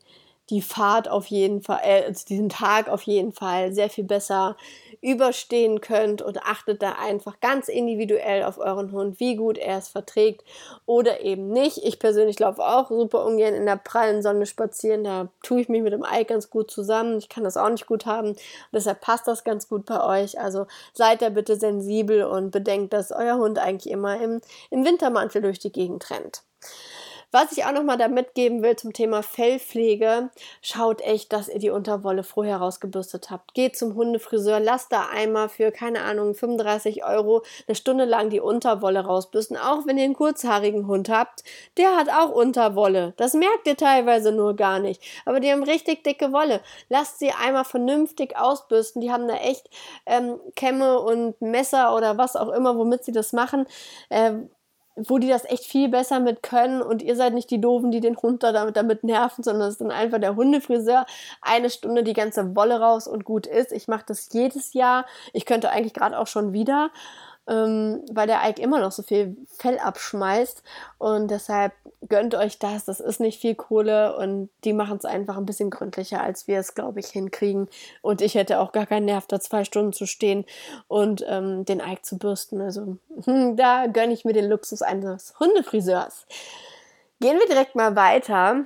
die 0.50 0.62
Fahrt 0.62 1.08
auf 1.08 1.26
jeden 1.26 1.62
Fall, 1.62 1.80
äh, 1.82 2.04
also 2.04 2.24
diesen 2.26 2.48
Tag 2.48 2.88
auf 2.88 3.02
jeden 3.02 3.32
Fall 3.32 3.72
sehr 3.72 3.90
viel 3.90 4.04
besser 4.04 4.56
überstehen 5.00 5.80
könnt 5.80 6.22
und 6.22 6.42
achtet 6.42 6.82
da 6.82 6.92
einfach 6.92 7.40
ganz 7.40 7.68
individuell 7.68 8.44
auf 8.44 8.58
euren 8.58 8.92
Hund, 8.92 9.20
wie 9.20 9.36
gut 9.36 9.58
er 9.58 9.78
es 9.78 9.88
verträgt 9.88 10.44
oder 10.86 11.20
eben 11.20 11.50
nicht. 11.50 11.78
Ich 11.84 11.98
persönlich 11.98 12.38
laufe 12.38 12.62
auch 12.62 12.88
super 12.88 13.24
ungern 13.24 13.54
in 13.54 13.66
der 13.66 13.76
prallen 13.76 14.22
Sonne 14.22 14.46
spazieren, 14.46 15.04
da 15.04 15.28
tue 15.42 15.60
ich 15.60 15.68
mich 15.68 15.82
mit 15.82 15.92
dem 15.92 16.04
Ei 16.04 16.24
ganz 16.24 16.50
gut 16.50 16.70
zusammen. 16.70 17.18
Ich 17.18 17.28
kann 17.28 17.44
das 17.44 17.56
auch 17.56 17.70
nicht 17.70 17.86
gut 17.86 18.06
haben, 18.06 18.36
deshalb 18.72 19.00
passt 19.00 19.26
das 19.26 19.44
ganz 19.44 19.68
gut 19.68 19.84
bei 19.86 20.02
euch. 20.02 20.40
Also 20.40 20.66
seid 20.92 21.22
da 21.22 21.28
bitte 21.28 21.56
sensibel 21.56 22.24
und 22.24 22.50
bedenkt, 22.50 22.92
dass 22.92 23.12
euer 23.12 23.36
Hund 23.36 23.58
eigentlich 23.58 23.92
immer 23.92 24.20
im, 24.20 24.40
im 24.70 24.84
Wintermantel 24.84 25.42
durch 25.42 25.58
die 25.58 25.72
Gegend 25.72 26.10
rennt. 26.10 26.42
Was 27.38 27.52
ich 27.52 27.66
auch 27.66 27.72
noch 27.72 27.82
mal 27.82 27.98
da 27.98 28.08
mitgeben 28.08 28.62
will 28.62 28.76
zum 28.76 28.94
Thema 28.94 29.22
Fellpflege, 29.22 30.30
schaut 30.62 31.02
echt, 31.02 31.34
dass 31.34 31.50
ihr 31.50 31.58
die 31.58 31.68
Unterwolle 31.68 32.24
vorher 32.24 32.56
rausgebürstet 32.56 33.30
habt. 33.30 33.52
Geht 33.52 33.76
zum 33.76 33.94
Hundefriseur, 33.94 34.58
lasst 34.58 34.90
da 34.90 35.08
einmal 35.12 35.50
für, 35.50 35.70
keine 35.70 36.00
Ahnung, 36.00 36.34
35 36.34 37.04
Euro 37.04 37.42
eine 37.68 37.74
Stunde 37.74 38.06
lang 38.06 38.30
die 38.30 38.40
Unterwolle 38.40 39.00
rausbürsten. 39.00 39.58
Auch 39.58 39.84
wenn 39.84 39.98
ihr 39.98 40.04
einen 40.04 40.14
kurzhaarigen 40.14 40.86
Hund 40.86 41.10
habt, 41.10 41.44
der 41.76 41.94
hat 41.94 42.08
auch 42.08 42.30
Unterwolle. 42.30 43.12
Das 43.18 43.34
merkt 43.34 43.66
ihr 43.66 43.76
teilweise 43.76 44.32
nur 44.32 44.56
gar 44.56 44.78
nicht. 44.78 45.02
Aber 45.26 45.38
die 45.38 45.52
haben 45.52 45.62
richtig 45.62 46.04
dicke 46.04 46.32
Wolle. 46.32 46.62
Lasst 46.88 47.18
sie 47.18 47.32
einmal 47.32 47.66
vernünftig 47.66 48.34
ausbürsten. 48.38 49.02
Die 49.02 49.12
haben 49.12 49.28
da 49.28 49.34
echt 49.34 49.68
ähm, 50.06 50.40
Kämme 50.54 51.00
und 51.00 51.38
Messer 51.42 51.94
oder 51.94 52.16
was 52.16 52.34
auch 52.34 52.48
immer, 52.48 52.78
womit 52.78 53.04
sie 53.04 53.12
das 53.12 53.34
machen. 53.34 53.66
Ähm, 54.08 54.48
wo 54.96 55.18
die 55.18 55.28
das 55.28 55.44
echt 55.44 55.64
viel 55.64 55.88
besser 55.88 56.20
mit 56.20 56.42
können 56.42 56.80
und 56.82 57.02
ihr 57.02 57.16
seid 57.16 57.34
nicht 57.34 57.50
die 57.50 57.60
Doofen, 57.60 57.90
die 57.90 58.00
den 58.00 58.16
Hund 58.16 58.42
da 58.42 58.52
damit, 58.52 58.76
damit 58.76 59.04
nerven, 59.04 59.44
sondern 59.44 59.68
es 59.68 59.74
ist 59.74 59.80
dann 59.82 59.90
einfach 59.90 60.18
der 60.18 60.36
Hundefriseur. 60.36 61.04
Eine 61.42 61.68
Stunde 61.70 62.02
die 62.02 62.14
ganze 62.14 62.56
Wolle 62.56 62.80
raus 62.80 63.06
und 63.06 63.24
gut 63.24 63.46
ist. 63.46 63.72
Ich 63.72 63.88
mache 63.88 64.04
das 64.06 64.28
jedes 64.32 64.72
Jahr. 64.72 65.04
Ich 65.32 65.44
könnte 65.44 65.70
eigentlich 65.70 65.94
gerade 65.94 66.18
auch 66.18 66.26
schon 66.26 66.52
wieder 66.52 66.90
ähm, 67.48 68.02
weil 68.10 68.26
der 68.26 68.40
Ike 68.48 68.60
immer 68.60 68.80
noch 68.80 68.92
so 68.92 69.02
viel 69.02 69.36
Fell 69.48 69.78
abschmeißt. 69.78 70.62
Und 70.98 71.30
deshalb 71.30 71.72
gönnt 72.08 72.34
euch 72.34 72.58
das. 72.58 72.84
Das 72.84 73.00
ist 73.00 73.20
nicht 73.20 73.40
viel 73.40 73.54
Kohle 73.54 74.16
und 74.16 74.48
die 74.64 74.72
machen 74.72 74.98
es 74.98 75.04
einfach 75.04 75.36
ein 75.36 75.46
bisschen 75.46 75.70
gründlicher, 75.70 76.20
als 76.22 76.48
wir 76.48 76.58
es, 76.58 76.74
glaube 76.74 77.00
ich, 77.00 77.06
hinkriegen. 77.06 77.68
Und 78.02 78.20
ich 78.20 78.34
hätte 78.34 78.60
auch 78.60 78.72
gar 78.72 78.86
keinen 78.86 79.06
Nerv, 79.06 79.26
da 79.26 79.40
zwei 79.40 79.64
Stunden 79.64 79.92
zu 79.92 80.06
stehen 80.06 80.44
und 80.88 81.24
ähm, 81.28 81.64
den 81.64 81.80
Ike 81.80 82.02
zu 82.02 82.18
bürsten. 82.18 82.60
Also 82.60 82.98
hm, 83.24 83.56
da 83.56 83.86
gönne 83.86 84.12
ich 84.12 84.24
mir 84.24 84.32
den 84.32 84.48
Luxus 84.48 84.82
eines 84.82 85.34
Hundefriseurs. 85.38 86.26
Gehen 87.20 87.38
wir 87.38 87.46
direkt 87.46 87.74
mal 87.74 87.96
weiter. 87.96 88.64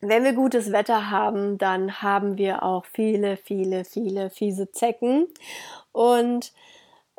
Wenn 0.00 0.22
wir 0.22 0.32
gutes 0.32 0.70
Wetter 0.70 1.10
haben, 1.10 1.58
dann 1.58 2.02
haben 2.02 2.38
wir 2.38 2.62
auch 2.62 2.84
viele, 2.84 3.36
viele, 3.36 3.84
viele 3.84 4.30
fiese 4.30 4.70
Zecken. 4.70 5.26
Und 5.90 6.52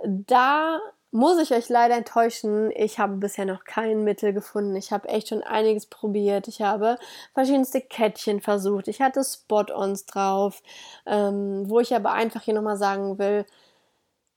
da 0.06 0.79
muss 1.12 1.39
ich 1.39 1.51
euch 1.51 1.70
leider 1.70 1.96
enttäuschen. 1.96 2.72
Ich 2.75 3.00
habe 3.00 3.15
bisher 3.15 3.46
noch 3.46 3.63
kein 3.63 4.03
Mittel 4.03 4.32
gefunden. 4.32 4.75
Ich 4.75 4.91
habe 4.91 5.10
echt 5.10 5.29
schon 5.29 5.41
einiges 5.41 5.88
probiert. 5.88 6.48
Ich 6.48 6.62
habe 6.62 6.98
verschiedenste 7.34 7.82
Kettchen 7.82 8.41
versucht. 8.41 8.88
Ich 8.88 9.01
hatte 9.01 9.24
Spot-ons 9.24 10.06
drauf, 10.06 10.62
ähm, 11.08 11.63
wo 11.68 11.79
ich 11.79 11.96
aber 11.96 12.12
einfach 12.12 12.44
hier 12.44 12.53
nochmal 12.53 12.77
sagen 12.77 13.18
will, 13.18 13.46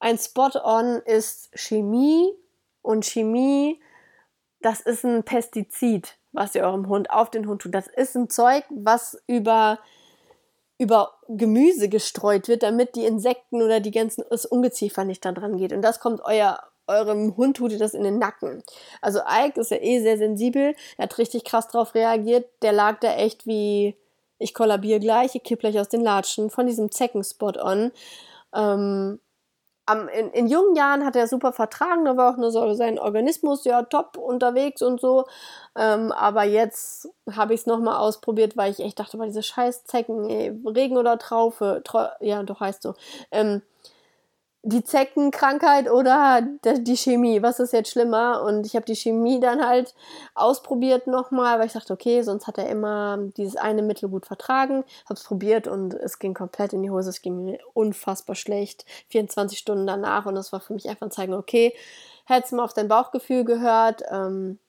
ein 0.01 0.19
Spot-on 0.19 1.03
ist 1.05 1.51
Chemie 1.55 2.33
und 2.81 3.05
Chemie, 3.05 3.81
das 4.61 4.81
ist 4.81 5.05
ein 5.05 5.23
Pestizid, 5.23 6.17
was 6.33 6.55
ihr 6.55 6.65
eurem 6.65 6.89
Hund 6.89 7.11
auf 7.11 7.31
den 7.31 7.47
Hund 7.47 7.63
tut. 7.63 7.75
Das 7.75 7.87
ist 7.87 8.17
ein 8.17 8.29
Zeug, 8.29 8.65
was 8.71 9.23
über 9.27 9.79
über 10.83 11.15
Gemüse 11.29 11.89
gestreut 11.89 12.49
wird, 12.49 12.63
damit 12.63 12.97
die 12.97 13.07
Insekten 13.07 13.63
oder 13.63 13.81
die 13.81 13.93
ganzen 13.93 14.25
das 14.31 14.45
Ungeziefer 14.45 15.05
nicht 15.05 15.25
da 15.25 15.33
dran 15.33 15.57
geht. 15.57 15.73
Und 15.73 15.83
das 15.83 16.01
kommt 16.01 16.21
euer 16.25 16.59
eurem 16.89 17.37
Hund 17.37 17.57
tut 17.57 17.71
ihr 17.71 17.79
das 17.79 17.95
in 17.95 18.03
den 18.03 18.19
Nacken. 18.19 18.63
Also 19.01 19.21
Ike 19.21 19.61
ist 19.61 19.71
ja 19.71 19.79
eh 19.79 20.01
sehr 20.01 20.19
sensibel, 20.19 20.75
er 20.97 21.05
hat 21.05 21.17
richtig 21.17 21.45
krass 21.45 21.69
drauf 21.69 21.95
reagiert. 21.95 22.47
Der 22.63 22.73
lag 22.73 22.99
da 23.01 23.15
echt 23.15 23.47
wie 23.47 23.97
ich 24.39 24.53
kollabiere 24.53 24.99
gleich, 24.99 25.37
ich 25.37 25.45
kipp 25.45 25.61
gleich 25.61 25.79
aus 25.79 25.89
den 25.89 26.01
Latschen 26.01 26.51
von 26.51 26.67
diesem 26.67 26.91
Zeckenspot 26.91 27.57
on. 27.57 27.93
Ähm, 28.53 29.21
am, 29.87 30.09
in, 30.09 30.31
in, 30.31 30.47
jungen 30.47 30.77
Jahren 30.77 31.05
hat 31.05 31.17
er 31.17 31.27
super 31.27 31.53
vertragen, 31.53 32.05
da 32.05 32.17
war 32.17 32.33
auch 32.33 32.37
nur 32.37 32.51
so 32.51 32.75
sein 32.75 32.99
Organismus 32.99 33.65
ja 33.65 33.83
top 33.83 34.17
unterwegs 34.17 34.83
und 34.83 35.01
so. 35.01 35.27
Ähm, 35.77 36.13
aber 36.13 36.45
jetzt 36.45 37.09
habe 37.31 37.55
ich 37.55 37.61
es 37.61 37.67
nochmal 37.67 37.97
ausprobiert, 37.97 38.57
weil 38.57 38.71
ich 38.71 38.81
echt 38.81 38.99
dachte, 38.99 39.17
bei 39.17 39.27
diese 39.27 39.43
scheiß 39.43 39.85
Zecken, 39.85 40.29
ey, 40.29 40.57
Regen 40.67 40.97
oder 40.97 41.19
Traufe, 41.19 41.81
Trau 41.85 42.09
ja, 42.21 42.43
doch 42.43 42.61
heißt 42.61 42.83
so. 42.83 42.95
Ähm, 43.31 43.63
die 44.65 44.85
Zeckenkrankheit 44.85 45.91
oder 45.91 46.41
die 46.41 46.97
Chemie, 46.97 47.43
was 47.43 47.59
ist 47.59 47.73
jetzt 47.73 47.91
schlimmer? 47.91 48.43
Und 48.43 48.65
ich 48.65 48.77
habe 48.77 48.87
die 48.87 48.95
Chemie 48.95 49.41
dann 49.41 49.67
halt 49.67 49.95
ausprobiert 50.35 51.09
nochmal, 51.09 51.59
weil 51.59 51.67
ich 51.67 51.73
dachte, 51.73 51.93
okay, 51.93 52.23
sonst 52.23 52.47
hat 52.47 52.59
er 52.59 52.69
immer 52.69 53.19
dieses 53.37 53.57
eine 53.57 53.83
Mittel 53.83 54.09
gut 54.09 54.25
vertragen. 54.25 54.85
Habe 55.05 55.15
es 55.15 55.25
probiert 55.25 55.67
und 55.67 55.95
es 55.95 56.21
ging 56.21 56.33
komplett 56.33 56.73
in 56.73 56.83
die 56.83 56.91
Hose. 56.91 57.11
Es 57.11 57.23
ging 57.23 57.45
mir 57.45 57.59
unfassbar 57.75 58.37
schlecht. 58.37 58.85
24 59.09 59.59
Stunden 59.59 59.87
danach 59.87 60.27
und 60.27 60.37
das 60.37 60.53
war 60.53 60.61
für 60.61 60.75
mich 60.75 60.89
einfach 60.89 61.07
ein 61.07 61.11
Zeichen, 61.11 61.35
okay, 61.35 61.75
hättest 62.27 62.53
mal 62.53 62.65
auf 62.65 62.73
dein 62.73 62.89
Bauchgefühl 62.89 63.45
gehört. 63.45 64.03
Ähm, 64.11 64.61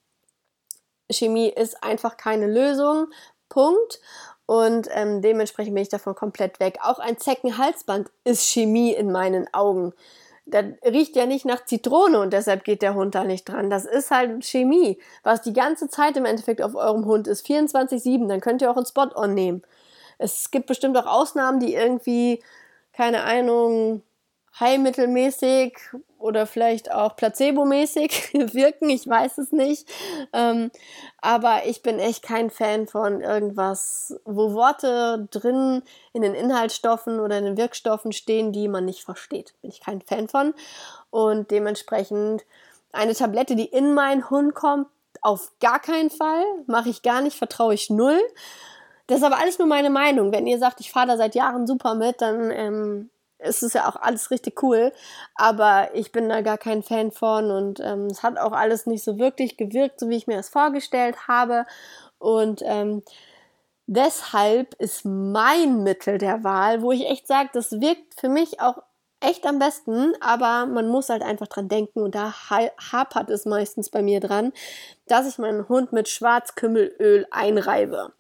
Chemie 1.12 1.50
ist 1.50 1.84
einfach 1.84 2.18
keine 2.18 2.48
Lösung. 2.48 3.08
Punkt. 3.48 4.02
Und 4.54 4.88
ähm, 4.92 5.24
dementsprechend 5.24 5.74
bin 5.74 5.82
ich 5.82 5.90
davon 5.90 6.14
komplett 6.14 6.60
weg. 6.60 6.78
Auch 6.84 7.00
ein 7.00 7.18
Zeckenhalsband 7.18 8.12
ist 8.24 8.44
Chemie 8.44 8.94
in 8.94 9.12
meinen 9.12 9.52
Augen. 9.52 9.94
Das 10.46 10.66
riecht 10.86 11.16
ja 11.16 11.26
nicht 11.26 11.44
nach 11.44 11.66
Zitrone 11.66 12.20
und 12.20 12.34
deshalb 12.34 12.64
geht 12.64 12.84
der 12.84 12.94
Hund 12.94 13.16
da 13.16 13.24
nicht 13.24 13.46
dran. 13.46 13.72
Das 13.72 13.86
ist 13.86 14.12
halt 14.12 14.46
Chemie, 14.46 15.00
was 15.24 15.42
die 15.42 15.54
ganze 15.54 15.88
Zeit 15.88 16.18
im 16.18 16.26
Endeffekt 16.26 16.62
auf 16.62 16.76
eurem 16.76 17.06
Hund 17.06 17.28
ist. 17.28 17.48
24-7, 17.48 18.28
dann 18.28 18.42
könnt 18.42 18.62
ihr 18.62 18.70
auch 18.70 18.78
einen 18.78 18.86
Spot-on 18.86 19.34
nehmen. 19.34 19.64
Es 20.20 20.52
gibt 20.52 20.68
bestimmt 20.68 20.96
auch 20.98 21.08
Ausnahmen, 21.08 21.60
die 21.60 21.74
irgendwie, 21.74 22.44
keine 22.96 23.24
Ahnung, 23.24 24.04
heilmittelmäßig 24.60 25.78
oder 26.20 26.46
vielleicht 26.46 26.92
auch 26.92 27.16
placebomäßig 27.16 28.34
wirken, 28.54 28.90
ich 28.90 29.08
weiß 29.08 29.40
es 29.40 29.52
nicht. 29.52 29.88
Ähm, 30.32 30.72
aber 31.22 31.66
ich 31.66 31.82
bin 31.82 32.00
echt 32.00 32.24
kein 32.24 32.50
Fan 32.50 32.88
von 32.88 33.22
irgendwas, 33.22 34.16
wo 34.26 34.54
Worte 34.54 35.28
drin 35.32 35.82
in 36.14 36.22
den 36.22 36.36
Inhaltsstoffen 36.36 37.20
oder 37.20 37.38
in 37.38 37.46
den 37.46 37.58
Wirkstoffen 37.58 38.12
stehen, 38.12 38.52
die 38.52 38.68
man 38.68 38.86
nicht 38.86 39.04
versteht. 39.04 39.54
Bin 39.62 39.72
ich 39.72 39.82
kein 39.82 40.02
Fan 40.02 40.28
von. 40.28 40.54
Und 41.10 41.52
dementsprechend 41.52 42.46
eine 42.92 43.16
Tablette, 43.16 43.56
die 43.56 43.66
in 43.66 43.94
meinen 43.94 44.30
Hund 44.30 44.54
kommt, 44.54 44.88
auf 45.22 45.52
gar 45.60 45.80
keinen 45.80 46.10
Fall, 46.10 46.44
mache 46.68 46.90
ich 46.90 47.02
gar 47.02 47.22
nicht, 47.22 47.38
vertraue 47.38 47.74
ich 47.74 47.90
null. 47.90 48.20
Das 49.08 49.18
ist 49.18 49.24
aber 49.24 49.40
alles 49.40 49.60
nur 49.60 49.68
meine 49.68 49.90
Meinung. 49.90 50.32
Wenn 50.32 50.48
ihr 50.48 50.60
sagt, 50.60 50.80
ich 50.80 50.92
fahre 50.92 51.08
da 51.08 51.18
seit 51.18 51.36
Jahren 51.36 51.68
super 51.68 51.96
mit, 51.96 52.22
dann 52.22 52.52
ähm, 52.52 53.10
es 53.44 53.64
ist 53.64 53.76
ja 53.76 53.88
auch 53.88 53.96
alles 53.96 54.32
richtig 54.32 54.62
cool, 54.64 54.92
aber 55.36 55.90
ich 55.94 56.12
bin 56.12 56.30
da 56.30 56.42
gar 56.42 56.58
kein 56.58 56.84
Fan 56.84 57.12
von 57.12 57.52
und 57.52 57.80
ähm, 57.80 58.08
es 58.08 58.24
hat 58.24 58.38
auch 58.38 58.54
alles 58.54 58.86
nicht 58.86 59.04
so 59.04 59.20
wirklich 59.20 59.58
gewirkt, 59.58 60.00
so 60.00 60.10
wie 60.10 60.16
ich 60.16 60.28
mir 60.28 60.38
das 60.38 60.50
vorgestellt 60.50 61.28
habe. 61.28 61.66
Und 62.20 62.62
ähm, 62.66 63.04
deshalb 63.86 64.76
ist 64.76 65.06
mein 65.06 65.84
Mittel 65.84 66.18
der 66.18 66.44
Wahl, 66.44 66.82
wo 66.82 66.92
ich 66.92 67.10
echt 67.10 67.28
sage, 67.28 67.50
das 67.54 67.72
wirkt 67.82 68.20
für 68.20 68.30
mich 68.30 68.60
auch 68.62 68.78
echt 69.20 69.46
am 69.46 69.60
besten, 69.60 70.14
aber 70.20 70.66
man 70.66 70.88
muss 70.90 71.10
halt 71.10 71.22
einfach 71.22 71.48
dran 71.48 71.70
denken 71.70 72.02
und 72.02 72.14
da 72.14 72.34
hapert 72.34 73.30
es 73.30 73.46
meistens 73.46 73.90
bei 73.90 74.02
mir 74.02 74.20
dran, 74.20 74.52
dass 75.08 75.28
ich 75.28 75.38
meinen 75.38 75.70
Hund 75.70 75.94
mit 75.94 76.10
Schwarzkümmelöl 76.10 77.26
einreibe. 77.32 78.14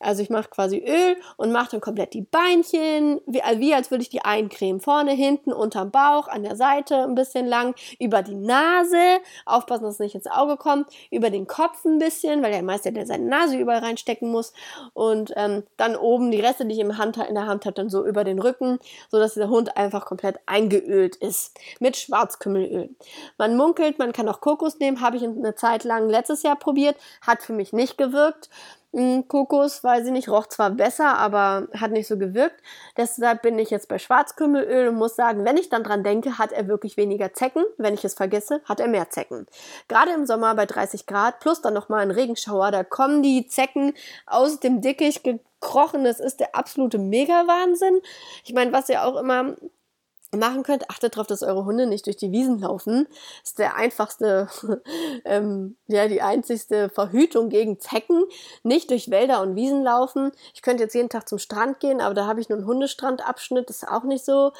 Also 0.00 0.22
ich 0.22 0.30
mache 0.30 0.48
quasi 0.48 0.78
Öl 0.78 1.16
und 1.36 1.52
mache 1.52 1.72
dann 1.72 1.80
komplett 1.80 2.14
die 2.14 2.22
Beinchen, 2.22 3.20
wie, 3.26 3.42
also 3.42 3.60
wie 3.60 3.74
als 3.74 3.90
würde 3.90 4.02
ich 4.02 4.10
die 4.10 4.24
eincremen. 4.24 4.80
Vorne, 4.80 5.12
hinten, 5.12 5.52
unterm 5.52 5.90
Bauch, 5.90 6.28
an 6.28 6.42
der 6.42 6.56
Seite 6.56 7.02
ein 7.02 7.14
bisschen 7.14 7.46
lang, 7.46 7.74
über 7.98 8.22
die 8.22 8.34
Nase, 8.34 9.18
aufpassen, 9.44 9.84
dass 9.84 9.94
es 9.94 10.00
nicht 10.00 10.14
ins 10.14 10.26
Auge 10.26 10.56
kommt, 10.56 10.88
über 11.10 11.30
den 11.30 11.46
Kopf 11.46 11.84
ein 11.84 11.98
bisschen, 11.98 12.42
weil 12.42 12.52
der 12.52 12.62
Meister 12.62 12.92
der 12.92 13.06
seine 13.06 13.26
Nase 13.26 13.56
überall 13.56 13.80
reinstecken 13.80 14.30
muss 14.30 14.52
und 14.94 15.32
ähm, 15.36 15.64
dann 15.76 15.96
oben 15.96 16.30
die 16.30 16.40
Reste, 16.40 16.66
die 16.66 16.74
ich 16.74 16.80
im 16.80 16.98
Hand, 16.98 17.16
in 17.16 17.34
der 17.34 17.46
Hand 17.46 17.64
habe, 17.64 17.74
dann 17.74 17.90
so 17.90 18.06
über 18.06 18.24
den 18.24 18.38
Rücken, 18.38 18.78
sodass 19.10 19.34
der 19.34 19.48
Hund 19.48 19.76
einfach 19.76 20.06
komplett 20.06 20.38
eingeölt 20.46 21.16
ist 21.16 21.58
mit 21.80 21.96
Schwarzkümmelöl. 21.96 22.90
Man 23.36 23.56
munkelt, 23.56 23.98
man 23.98 24.12
kann 24.12 24.28
auch 24.28 24.40
Kokos 24.40 24.78
nehmen, 24.78 25.00
habe 25.00 25.16
ich 25.16 25.24
eine 25.24 25.54
Zeit 25.54 25.84
lang 25.84 26.08
letztes 26.08 26.42
Jahr 26.42 26.56
probiert, 26.56 26.96
hat 27.22 27.42
für 27.42 27.52
mich 27.52 27.72
nicht 27.72 27.98
gewirkt. 27.98 28.48
Hm, 28.98 29.28
Kokos, 29.28 29.84
weiß 29.84 30.06
ich 30.06 30.10
nicht, 30.12 30.28
roch 30.28 30.48
zwar 30.48 30.70
besser, 30.70 31.16
aber 31.18 31.68
hat 31.72 31.92
nicht 31.92 32.08
so 32.08 32.18
gewirkt. 32.18 32.60
Deshalb 32.96 33.42
bin 33.42 33.56
ich 33.56 33.70
jetzt 33.70 33.86
bei 33.86 33.96
Schwarzkümmelöl 33.96 34.88
und 34.88 34.96
muss 34.96 35.14
sagen, 35.14 35.44
wenn 35.44 35.56
ich 35.56 35.68
dann 35.68 35.84
dran 35.84 36.02
denke, 36.02 36.36
hat 36.36 36.50
er 36.50 36.66
wirklich 36.66 36.96
weniger 36.96 37.32
Zecken. 37.32 37.62
Wenn 37.76 37.94
ich 37.94 38.04
es 38.04 38.14
vergesse, 38.14 38.60
hat 38.64 38.80
er 38.80 38.88
mehr 38.88 39.08
Zecken. 39.08 39.46
Gerade 39.86 40.10
im 40.10 40.26
Sommer 40.26 40.52
bei 40.56 40.66
30 40.66 41.06
Grad 41.06 41.38
plus 41.38 41.60
dann 41.60 41.74
nochmal 41.74 42.00
ein 42.00 42.10
Regenschauer, 42.10 42.72
da 42.72 42.82
kommen 42.82 43.22
die 43.22 43.46
Zecken 43.46 43.94
aus 44.26 44.58
dem 44.58 44.80
Dickicht 44.80 45.22
gekrochen. 45.22 46.02
Das 46.02 46.18
ist 46.18 46.40
der 46.40 46.56
absolute 46.56 46.98
Mega-Wahnsinn. 46.98 48.00
Ich 48.42 48.52
meine, 48.52 48.72
was 48.72 48.88
ja 48.88 49.04
auch 49.04 49.14
immer 49.14 49.54
machen 50.36 50.62
könnt, 50.62 50.90
achtet 50.90 51.14
darauf, 51.14 51.26
dass 51.26 51.42
eure 51.42 51.64
Hunde 51.64 51.86
nicht 51.86 52.06
durch 52.06 52.16
die 52.16 52.32
Wiesen 52.32 52.58
laufen. 52.60 53.06
Das 53.40 53.50
ist 53.50 53.58
der 53.58 53.76
einfachste, 53.76 54.48
ähm, 55.24 55.76
ja, 55.86 56.06
die 56.08 56.22
einzigste 56.22 56.90
Verhütung 56.90 57.48
gegen 57.48 57.80
Zecken. 57.80 58.24
Nicht 58.62 58.90
durch 58.90 59.10
Wälder 59.10 59.40
und 59.40 59.56
Wiesen 59.56 59.82
laufen. 59.82 60.32
Ich 60.54 60.62
könnte 60.62 60.82
jetzt 60.82 60.94
jeden 60.94 61.08
Tag 61.08 61.28
zum 61.28 61.38
Strand 61.38 61.80
gehen, 61.80 62.00
aber 62.00 62.14
da 62.14 62.26
habe 62.26 62.40
ich 62.40 62.48
nur 62.48 62.58
einen 62.58 62.66
Hundestrandabschnitt. 62.66 63.68
Das 63.68 63.82
ist 63.82 63.88
auch 63.88 64.04
nicht 64.04 64.24
so 64.24 64.52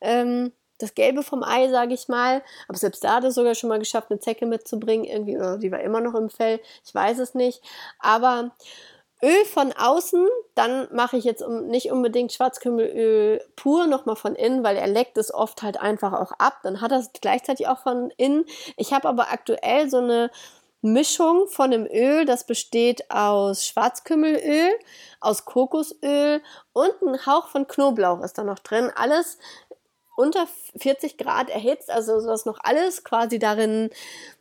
ähm, 0.00 0.52
das 0.78 0.94
Gelbe 0.94 1.22
vom 1.22 1.44
Ei, 1.44 1.68
sage 1.68 1.94
ich 1.94 2.08
mal. 2.08 2.42
Aber 2.68 2.76
selbst 2.76 3.04
da 3.04 3.16
hat 3.16 3.24
es 3.24 3.36
sogar 3.36 3.54
schon 3.54 3.68
mal 3.68 3.78
geschafft, 3.78 4.10
eine 4.10 4.20
Zecke 4.20 4.46
mitzubringen. 4.46 5.04
Irgendwie, 5.04 5.36
oder 5.36 5.58
die 5.58 5.70
war 5.70 5.80
immer 5.80 6.00
noch 6.00 6.14
im 6.14 6.28
Fell. 6.28 6.60
Ich 6.84 6.94
weiß 6.94 7.18
es 7.20 7.34
nicht. 7.34 7.62
Aber 8.00 8.50
Öl 9.24 9.44
von 9.44 9.72
außen, 9.72 10.26
dann 10.54 10.88
mache 10.92 11.16
ich 11.16 11.24
jetzt 11.24 11.46
nicht 11.46 11.92
unbedingt 11.92 12.32
Schwarzkümmelöl 12.32 13.40
pur 13.54 13.86
nochmal 13.86 14.16
von 14.16 14.34
innen, 14.34 14.64
weil 14.64 14.76
er 14.76 14.88
leckt 14.88 15.16
es 15.16 15.32
oft 15.32 15.62
halt 15.62 15.80
einfach 15.80 16.12
auch 16.12 16.32
ab. 16.38 16.58
Dann 16.64 16.80
hat 16.80 16.90
er 16.90 16.98
es 16.98 17.10
gleichzeitig 17.20 17.68
auch 17.68 17.78
von 17.78 18.10
innen. 18.16 18.44
Ich 18.76 18.92
habe 18.92 19.08
aber 19.08 19.30
aktuell 19.30 19.88
so 19.88 19.98
eine 19.98 20.30
Mischung 20.82 21.46
von 21.46 21.70
dem 21.70 21.86
Öl, 21.86 22.24
das 22.24 22.44
besteht 22.44 23.08
aus 23.08 23.64
Schwarzkümmelöl, 23.64 24.72
aus 25.20 25.44
Kokosöl 25.44 26.42
und 26.72 27.02
ein 27.02 27.24
Hauch 27.24 27.46
von 27.46 27.68
Knoblauch 27.68 28.20
ist 28.22 28.36
da 28.36 28.42
noch 28.42 28.58
drin. 28.58 28.90
Alles 28.92 29.38
unter 30.22 30.46
40 30.76 31.18
Grad 31.18 31.50
erhitzt, 31.50 31.90
also 31.90 32.24
dass 32.24 32.46
noch 32.46 32.58
alles 32.62 33.02
quasi 33.02 33.38
darin 33.38 33.90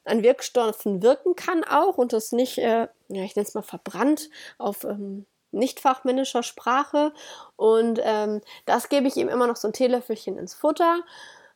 an 0.05 0.21
Wirkstoffen 0.21 1.01
wirken 1.01 1.35
kann 1.35 1.63
auch 1.63 1.97
und 1.97 2.13
das 2.13 2.31
nicht, 2.31 2.59
äh, 2.59 2.87
ja, 3.07 3.23
ich 3.23 3.35
nenne 3.35 3.47
es 3.47 3.55
mal 3.55 3.63
verbrannt 3.63 4.29
auf 4.57 4.83
ähm, 4.83 5.25
nicht 5.51 5.79
fachmännischer 5.79 6.43
Sprache. 6.43 7.13
Und 7.55 7.99
ähm, 8.03 8.41
das 8.65 8.89
gebe 8.89 9.07
ich 9.07 9.17
ihm 9.17 9.27
immer 9.27 9.47
noch 9.47 9.57
so 9.57 9.67
ein 9.67 9.73
Teelöffelchen 9.73 10.37
ins 10.37 10.53
Futter. 10.53 11.01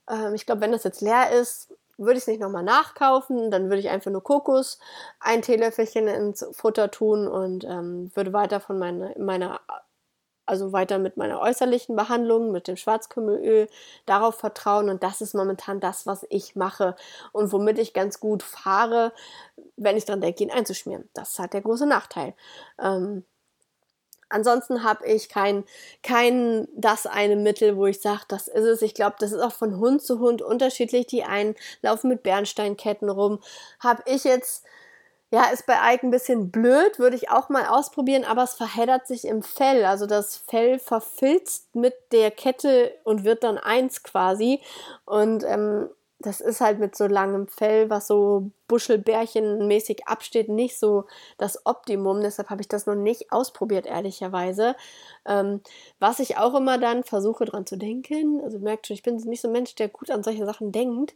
Ähm, 0.10 0.34
ich 0.36 0.46
glaube, 0.46 0.62
wenn 0.62 0.72
das 0.72 0.84
jetzt 0.84 1.02
leer 1.02 1.32
ist, 1.32 1.74
würde 1.98 2.14
ich 2.14 2.24
es 2.24 2.28
nicht 2.28 2.42
nochmal 2.42 2.64
nachkaufen. 2.64 3.52
Dann 3.52 3.70
würde 3.70 3.80
ich 3.80 3.90
einfach 3.90 4.12
nur 4.12 4.24
Kokos, 4.24 4.80
ein 5.20 5.42
Teelöffelchen 5.42 6.08
ins 6.08 6.46
Futter 6.52 6.92
tun 6.92 7.28
und 7.28 7.64
ähm, 7.64 8.12
würde 8.16 8.34
weiter 8.34 8.60
von 8.60 8.78
meine, 8.78 9.14
meiner 9.18 9.62
also 10.46 10.74
weiter 10.74 11.00
mit 11.00 11.18
meiner 11.18 11.40
äußerlichen 11.40 11.96
Behandlung, 11.96 12.52
mit 12.52 12.68
dem 12.68 12.78
Schwarzkümmelöl, 12.78 13.68
darauf 14.06 14.36
vertrauen. 14.36 14.90
Und 14.90 15.04
das 15.04 15.22
ist 15.22 15.36
momentan 15.36 15.80
das, 15.80 16.06
was 16.06 16.26
ich 16.30 16.56
mache 16.56 16.96
und 17.32 17.52
womit 17.52 17.80
ich 17.80 17.94
ganz 17.94 18.20
gut 18.20 18.44
fahre, 18.44 19.12
wenn 19.76 19.98
ich 19.98 20.06
dran 20.06 20.22
denke, 20.22 20.44
ihn 20.44 20.52
einzuschmieren. 20.52 21.10
Das 21.14 21.40
halt 21.40 21.54
der 21.54 21.62
große 21.62 21.86
Nachteil. 21.86 22.34
Ähm, 22.80 23.24
ansonsten 24.30 24.84
habe 24.84 25.06
ich 25.06 25.30
kein, 25.30 25.64
kein 26.04 26.68
das 26.76 27.06
eine 27.06 27.36
Mittel, 27.36 27.78
wo 27.78 27.86
ich 27.86 28.02
sage, 28.02 28.24
das 28.28 28.48
ist 28.48 28.66
es. 28.66 28.82
Ich 28.82 28.94
glaube, 28.94 29.16
das 29.20 29.32
ist 29.32 29.42
auch 29.42 29.54
von 29.54 29.80
Hund 29.80 30.02
zu 30.02 30.20
Hund 30.20 30.42
unterschiedlich. 30.42 31.08
Die 31.08 31.24
einen 31.24 31.56
laufen 31.82 32.10
mit 32.10 32.24
Bernsteinketten 32.24 33.10
rum. 33.10 33.40
Habe 33.80 34.04
ich 34.06 34.24
jetzt 34.24 34.66
ja, 35.36 35.50
ist 35.50 35.66
bei 35.66 35.76
Ike 35.94 36.08
ein 36.08 36.12
bisschen 36.12 36.50
blöd, 36.50 36.98
würde 36.98 37.18
ich 37.18 37.30
auch 37.30 37.50
mal 37.50 37.66
ausprobieren, 37.66 38.24
aber 38.24 38.44
es 38.44 38.54
verheddert 38.54 39.06
sich 39.06 39.26
im 39.26 39.44
Fell. 39.44 39.84
Also 39.84 40.06
das 40.06 40.38
Fell 40.38 40.80
verfilzt 40.80 41.76
mit 41.76 41.94
der 42.14 42.32
Kette 42.32 42.94
und 43.04 43.26
wird 43.26 43.44
dann 43.44 43.58
eins 43.58 44.02
quasi. 44.02 44.62
Und 45.04 45.44
ähm, 45.44 45.90
das 46.20 46.40
ist 46.40 46.62
halt 46.62 46.80
mit 46.80 46.96
so 46.96 47.08
langem 47.08 47.50
Fell, 47.50 47.90
was 47.90 48.08
so 48.08 48.50
Buschelbärchenmäßig 48.70 50.08
absteht, 50.08 50.48
nicht 50.48 50.80
so 50.80 51.04
das 51.38 51.66
Optimum. 51.66 52.22
Deshalb 52.22 52.50
habe 52.50 52.62
ich 52.62 52.70
das 52.70 52.86
noch 52.86 52.96
nicht 52.96 53.34
ausprobiert, 53.34 53.88
ehrlicherweise. 53.88 54.78
Ähm, 55.26 55.60
was 56.00 56.20
ich 56.20 56.38
auch 56.38 56.56
immer 56.56 56.78
dann 56.78 57.04
versuche 57.04 57.44
dran 57.44 57.66
zu 57.66 57.76
denken, 57.76 58.40
also 58.42 58.60
merkt 58.60 58.88
schon, 58.88 58.94
ich 58.96 59.04
bin 59.04 59.18
nicht 59.18 59.42
so 59.42 59.50
ein 59.50 59.52
Mensch, 59.52 59.76
der 59.76 59.90
gut 59.90 60.10
an 60.12 60.24
solche 60.24 60.46
Sachen 60.46 60.72
denkt. 60.72 61.14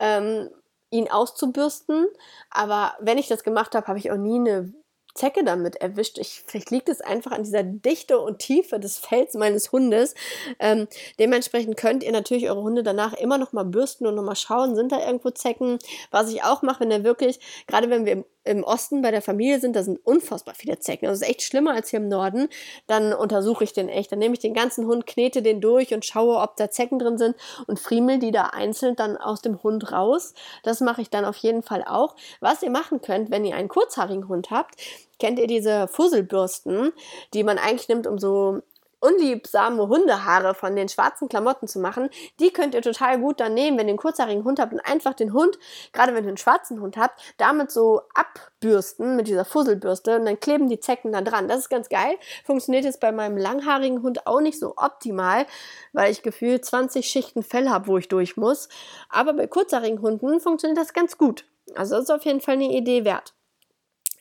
Ähm, 0.00 0.50
ihn 0.90 1.10
auszubürsten. 1.10 2.06
Aber 2.50 2.94
wenn 3.00 3.18
ich 3.18 3.28
das 3.28 3.44
gemacht 3.44 3.74
habe, 3.74 3.86
habe 3.86 3.98
ich 3.98 4.10
auch 4.10 4.16
nie 4.16 4.38
eine 4.38 4.72
Zecke 5.14 5.44
damit 5.44 5.76
erwischt. 5.76 6.18
Ich, 6.18 6.42
vielleicht 6.46 6.70
liegt 6.70 6.88
es 6.88 7.00
einfach 7.00 7.32
an 7.32 7.42
dieser 7.42 7.62
Dichte 7.62 8.18
und 8.18 8.38
Tiefe 8.38 8.78
des 8.78 8.98
Fells 8.98 9.34
meines 9.34 9.72
Hundes. 9.72 10.14
Ähm, 10.58 10.88
dementsprechend 11.18 11.76
könnt 11.76 12.02
ihr 12.02 12.12
natürlich 12.12 12.48
eure 12.48 12.62
Hunde 12.62 12.82
danach 12.82 13.14
immer 13.14 13.38
noch 13.38 13.52
mal 13.52 13.64
bürsten 13.64 14.06
und 14.06 14.14
noch 14.14 14.22
mal 14.22 14.36
schauen, 14.36 14.76
sind 14.76 14.92
da 14.92 15.04
irgendwo 15.04 15.30
Zecken. 15.30 15.78
Was 16.10 16.32
ich 16.32 16.42
auch 16.42 16.62
mache, 16.62 16.80
wenn 16.80 16.90
er 16.90 17.04
wirklich, 17.04 17.40
gerade 17.66 17.90
wenn 17.90 18.04
wir 18.04 18.12
im 18.12 18.24
im 18.44 18.64
Osten 18.64 19.02
bei 19.02 19.10
der 19.10 19.22
Familie 19.22 19.60
sind, 19.60 19.76
da 19.76 19.82
sind 19.82 20.04
unfassbar 20.04 20.54
viele 20.54 20.78
Zecken. 20.78 21.06
Das 21.06 21.20
ist 21.20 21.28
echt 21.28 21.42
schlimmer 21.42 21.74
als 21.74 21.90
hier 21.90 22.00
im 22.00 22.08
Norden. 22.08 22.48
Dann 22.86 23.12
untersuche 23.12 23.64
ich 23.64 23.72
den 23.72 23.88
echt. 23.88 24.12
Dann 24.12 24.18
nehme 24.18 24.34
ich 24.34 24.40
den 24.40 24.54
ganzen 24.54 24.86
Hund, 24.86 25.06
knete 25.06 25.42
den 25.42 25.60
durch 25.60 25.92
und 25.92 26.06
schaue, 26.06 26.38
ob 26.38 26.56
da 26.56 26.70
Zecken 26.70 26.98
drin 26.98 27.18
sind 27.18 27.36
und 27.66 27.78
friemel 27.78 28.18
die 28.18 28.30
da 28.30 28.46
einzeln 28.46 28.96
dann 28.96 29.16
aus 29.16 29.42
dem 29.42 29.62
Hund 29.62 29.92
raus. 29.92 30.34
Das 30.62 30.80
mache 30.80 31.02
ich 31.02 31.10
dann 31.10 31.24
auf 31.24 31.36
jeden 31.36 31.62
Fall 31.62 31.84
auch. 31.86 32.16
Was 32.40 32.62
ihr 32.62 32.70
machen 32.70 33.02
könnt, 33.02 33.30
wenn 33.30 33.44
ihr 33.44 33.56
einen 33.56 33.68
kurzhaarigen 33.68 34.28
Hund 34.28 34.50
habt, 34.50 34.76
kennt 35.20 35.38
ihr 35.38 35.46
diese 35.46 35.86
Fusselbürsten, 35.88 36.92
die 37.34 37.44
man 37.44 37.58
eigentlich 37.58 37.88
nimmt, 37.88 38.06
um 38.06 38.18
so 38.18 38.62
unliebsame 39.00 39.88
Hundehaare 39.88 40.54
von 40.54 40.76
den 40.76 40.88
schwarzen 40.88 41.28
Klamotten 41.28 41.66
zu 41.66 41.80
machen, 41.80 42.10
die 42.38 42.52
könnt 42.52 42.74
ihr 42.74 42.82
total 42.82 43.18
gut 43.18 43.40
dann 43.40 43.54
nehmen, 43.54 43.78
wenn 43.78 43.86
ihr 43.88 43.92
einen 43.92 43.98
kurzhaarigen 43.98 44.44
Hund 44.44 44.60
habt 44.60 44.72
und 44.72 44.80
einfach 44.80 45.14
den 45.14 45.32
Hund, 45.32 45.58
gerade 45.92 46.14
wenn 46.14 46.24
ihr 46.24 46.28
einen 46.28 46.36
schwarzen 46.36 46.80
Hund 46.80 46.96
habt, 46.96 47.18
damit 47.38 47.70
so 47.70 48.02
abbürsten 48.14 49.16
mit 49.16 49.26
dieser 49.26 49.44
Fusselbürste 49.44 50.16
und 50.16 50.26
dann 50.26 50.38
kleben 50.38 50.68
die 50.68 50.80
Zecken 50.80 51.12
da 51.12 51.22
dran. 51.22 51.48
Das 51.48 51.60
ist 51.60 51.70
ganz 51.70 51.88
geil. 51.88 52.16
Funktioniert 52.44 52.84
jetzt 52.84 53.00
bei 53.00 53.10
meinem 53.10 53.38
langhaarigen 53.38 54.02
Hund 54.02 54.26
auch 54.26 54.40
nicht 54.40 54.58
so 54.58 54.74
optimal, 54.76 55.46
weil 55.92 56.12
ich 56.12 56.22
gefühlt 56.22 56.64
20 56.64 57.06
Schichten 57.06 57.42
Fell 57.42 57.70
habe, 57.70 57.86
wo 57.86 57.96
ich 57.96 58.08
durch 58.08 58.36
muss. 58.36 58.68
Aber 59.08 59.32
bei 59.32 59.46
kurzhaarigen 59.46 60.02
Hunden 60.02 60.40
funktioniert 60.40 60.78
das 60.78 60.92
ganz 60.92 61.16
gut. 61.16 61.46
Also 61.74 61.94
das 61.94 62.04
ist 62.04 62.10
auf 62.10 62.24
jeden 62.24 62.40
Fall 62.40 62.54
eine 62.54 62.72
Idee 62.72 63.04
wert. 63.04 63.34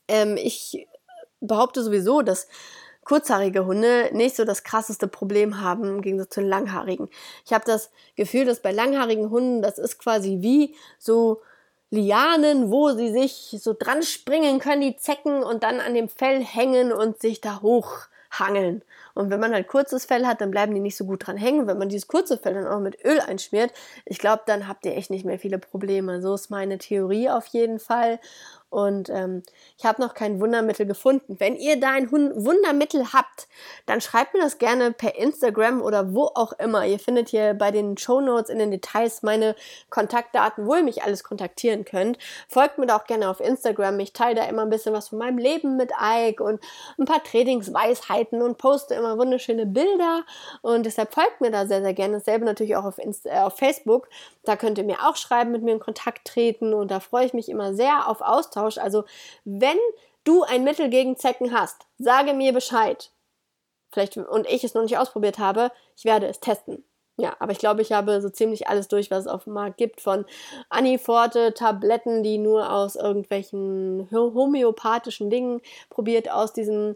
Ähm, 0.07 0.37
ich 0.37 0.87
behaupte 1.41 1.83
sowieso, 1.83 2.21
dass 2.21 2.47
kurzhaarige 3.09 3.65
Hunde 3.65 4.09
nicht 4.13 4.35
so 4.35 4.45
das 4.45 4.63
krasseste 4.63 5.07
Problem 5.07 5.61
haben 5.61 5.85
im 5.85 6.01
Gegensatz 6.01 6.29
zu 6.29 6.41
den 6.41 6.49
langhaarigen. 6.49 7.09
Ich 7.43 7.53
habe 7.53 7.65
das 7.65 7.89
Gefühl, 8.15 8.45
dass 8.45 8.61
bei 8.61 8.71
langhaarigen 8.71 9.31
Hunden, 9.31 9.61
das 9.61 9.79
ist 9.79 9.97
quasi 9.97 10.37
wie 10.41 10.75
so 10.99 11.41
Lianen, 11.89 12.69
wo 12.69 12.91
sie 12.91 13.09
sich 13.09 13.57
so 13.59 13.75
dran 13.77 14.03
springen 14.03 14.59
können, 14.59 14.81
die 14.81 14.95
Zecken 14.95 15.41
und 15.41 15.63
dann 15.63 15.79
an 15.79 15.95
dem 15.95 16.07
Fell 16.07 16.43
hängen 16.43 16.91
und 16.91 17.19
sich 17.19 17.41
da 17.41 17.63
hochhangeln. 17.63 18.83
Und 19.15 19.31
wenn 19.31 19.39
man 19.39 19.53
halt 19.53 19.67
kurzes 19.67 20.05
Fell 20.05 20.27
hat, 20.27 20.39
dann 20.39 20.51
bleiben 20.51 20.75
die 20.75 20.81
nicht 20.81 20.95
so 20.95 21.05
gut 21.05 21.25
dran 21.25 21.35
hängen. 21.35 21.65
wenn 21.65 21.79
man 21.79 21.89
dieses 21.89 22.07
kurze 22.07 22.37
Fell 22.37 22.53
dann 22.53 22.67
auch 22.67 22.79
mit 22.79 23.03
Öl 23.03 23.19
einschmiert, 23.19 23.71
ich 24.05 24.19
glaube, 24.19 24.43
dann 24.45 24.67
habt 24.67 24.85
ihr 24.85 24.95
echt 24.95 25.09
nicht 25.09 25.25
mehr 25.25 25.39
viele 25.39 25.57
Probleme. 25.57 26.21
So 26.21 26.35
ist 26.35 26.51
meine 26.51 26.77
Theorie 26.77 27.31
auf 27.31 27.47
jeden 27.47 27.79
Fall. 27.79 28.19
Und 28.69 29.09
ähm, 29.09 29.41
ich 29.77 29.85
habe 29.85 30.01
noch 30.01 30.13
kein 30.13 30.39
Wundermittel 30.39 30.85
gefunden. 30.85 31.37
Wenn 31.39 31.55
ihr 31.55 31.79
da 31.79 31.91
ein 31.91 32.11
Wundermittel 32.11 33.13
habt, 33.13 33.47
dann 33.87 33.99
schreibt 33.99 34.35
mir 34.35 34.41
das 34.41 34.59
gerne 34.59 34.91
per 34.91 35.15
Instagram 35.15 35.81
oder 35.81 36.13
wo 36.13 36.25
auch 36.35 36.53
immer. 36.53 36.85
Ihr 36.85 36.99
findet 36.99 37.29
hier 37.29 37.55
bei 37.55 37.71
den 37.71 37.97
Show 37.97 38.21
Notes 38.21 38.51
in 38.51 38.59
den 38.59 38.69
Details 38.69 39.23
meine 39.23 39.55
Kontaktdaten, 39.89 40.67
wo 40.67 40.75
ihr 40.75 40.83
mich 40.83 41.01
alles 41.01 41.23
kontaktieren 41.23 41.83
könnt. 41.83 42.19
Folgt 42.47 42.77
mir 42.77 42.85
da 42.85 42.97
auch 42.97 43.05
gerne 43.05 43.29
auf 43.29 43.39
Instagram. 43.39 43.99
Ich 44.01 44.13
teile 44.13 44.35
da 44.35 44.43
immer 44.45 44.61
ein 44.61 44.69
bisschen 44.69 44.93
was 44.93 45.09
von 45.09 45.17
meinem 45.17 45.39
Leben 45.39 45.75
mit 45.75 45.91
Ike 45.99 46.43
und 46.43 46.61
ein 46.99 47.05
paar 47.05 47.23
Trainingsweisheiten 47.23 48.43
und 48.43 48.59
poste 48.59 48.93
immer 48.93 49.17
wunderschöne 49.17 49.65
Bilder. 49.65 50.23
Und 50.61 50.85
deshalb 50.85 51.13
folgt 51.13 51.41
mir 51.41 51.49
da 51.49 51.65
sehr, 51.65 51.81
sehr 51.81 51.93
gerne. 51.95 52.13
Dasselbe 52.15 52.45
natürlich 52.45 52.75
auch 52.75 52.85
auf, 52.85 52.99
Insta 52.99 53.29
äh, 53.29 53.39
auf 53.39 53.57
Facebook. 53.57 54.09
Da 54.43 54.55
könnt 54.55 54.77
ihr 54.77 54.83
mir 54.83 55.07
auch 55.07 55.15
schreiben, 55.15 55.51
mit 55.51 55.63
mir 55.63 55.71
in 55.71 55.79
Kontakt 55.79 56.27
treten. 56.27 56.75
Und 56.75 56.91
da 56.91 56.99
freue 56.99 57.25
ich 57.25 57.33
mich 57.33 57.49
immer 57.49 57.73
sehr 57.73 58.07
auf 58.07 58.21
Austausch 58.21 58.58
Austausch. 58.59 58.83
Also 58.83 59.03
wenn 59.45 59.77
du 60.23 60.43
ein 60.43 60.63
Mittel 60.63 60.89
gegen 60.89 61.17
Zecken 61.17 61.53
hast, 61.53 61.87
sage 61.97 62.33
mir 62.33 62.53
Bescheid. 62.53 63.11
Vielleicht 63.91 64.17
und 64.17 64.47
ich 64.47 64.63
es 64.63 64.73
noch 64.73 64.83
nicht 64.83 64.97
ausprobiert 64.97 65.39
habe, 65.39 65.71
ich 65.97 66.05
werde 66.05 66.27
es 66.27 66.39
testen. 66.39 66.83
Ja, 67.17 67.35
aber 67.39 67.51
ich 67.51 67.57
glaube, 67.57 67.81
ich 67.81 67.91
habe 67.91 68.21
so 68.21 68.29
ziemlich 68.29 68.69
alles 68.69 68.87
durch, 68.87 69.11
was 69.11 69.25
es 69.25 69.27
auf 69.27 69.43
dem 69.43 69.53
Markt 69.53 69.77
gibt, 69.77 69.99
von 69.99 70.25
Aniforte, 70.69 71.53
Tabletten, 71.53 72.23
die 72.23 72.37
nur 72.37 72.71
aus 72.71 72.95
irgendwelchen 72.95 74.07
homöopathischen 74.11 75.29
Dingen 75.29 75.61
probiert, 75.89 76.31
aus 76.31 76.53
diesen 76.53 76.95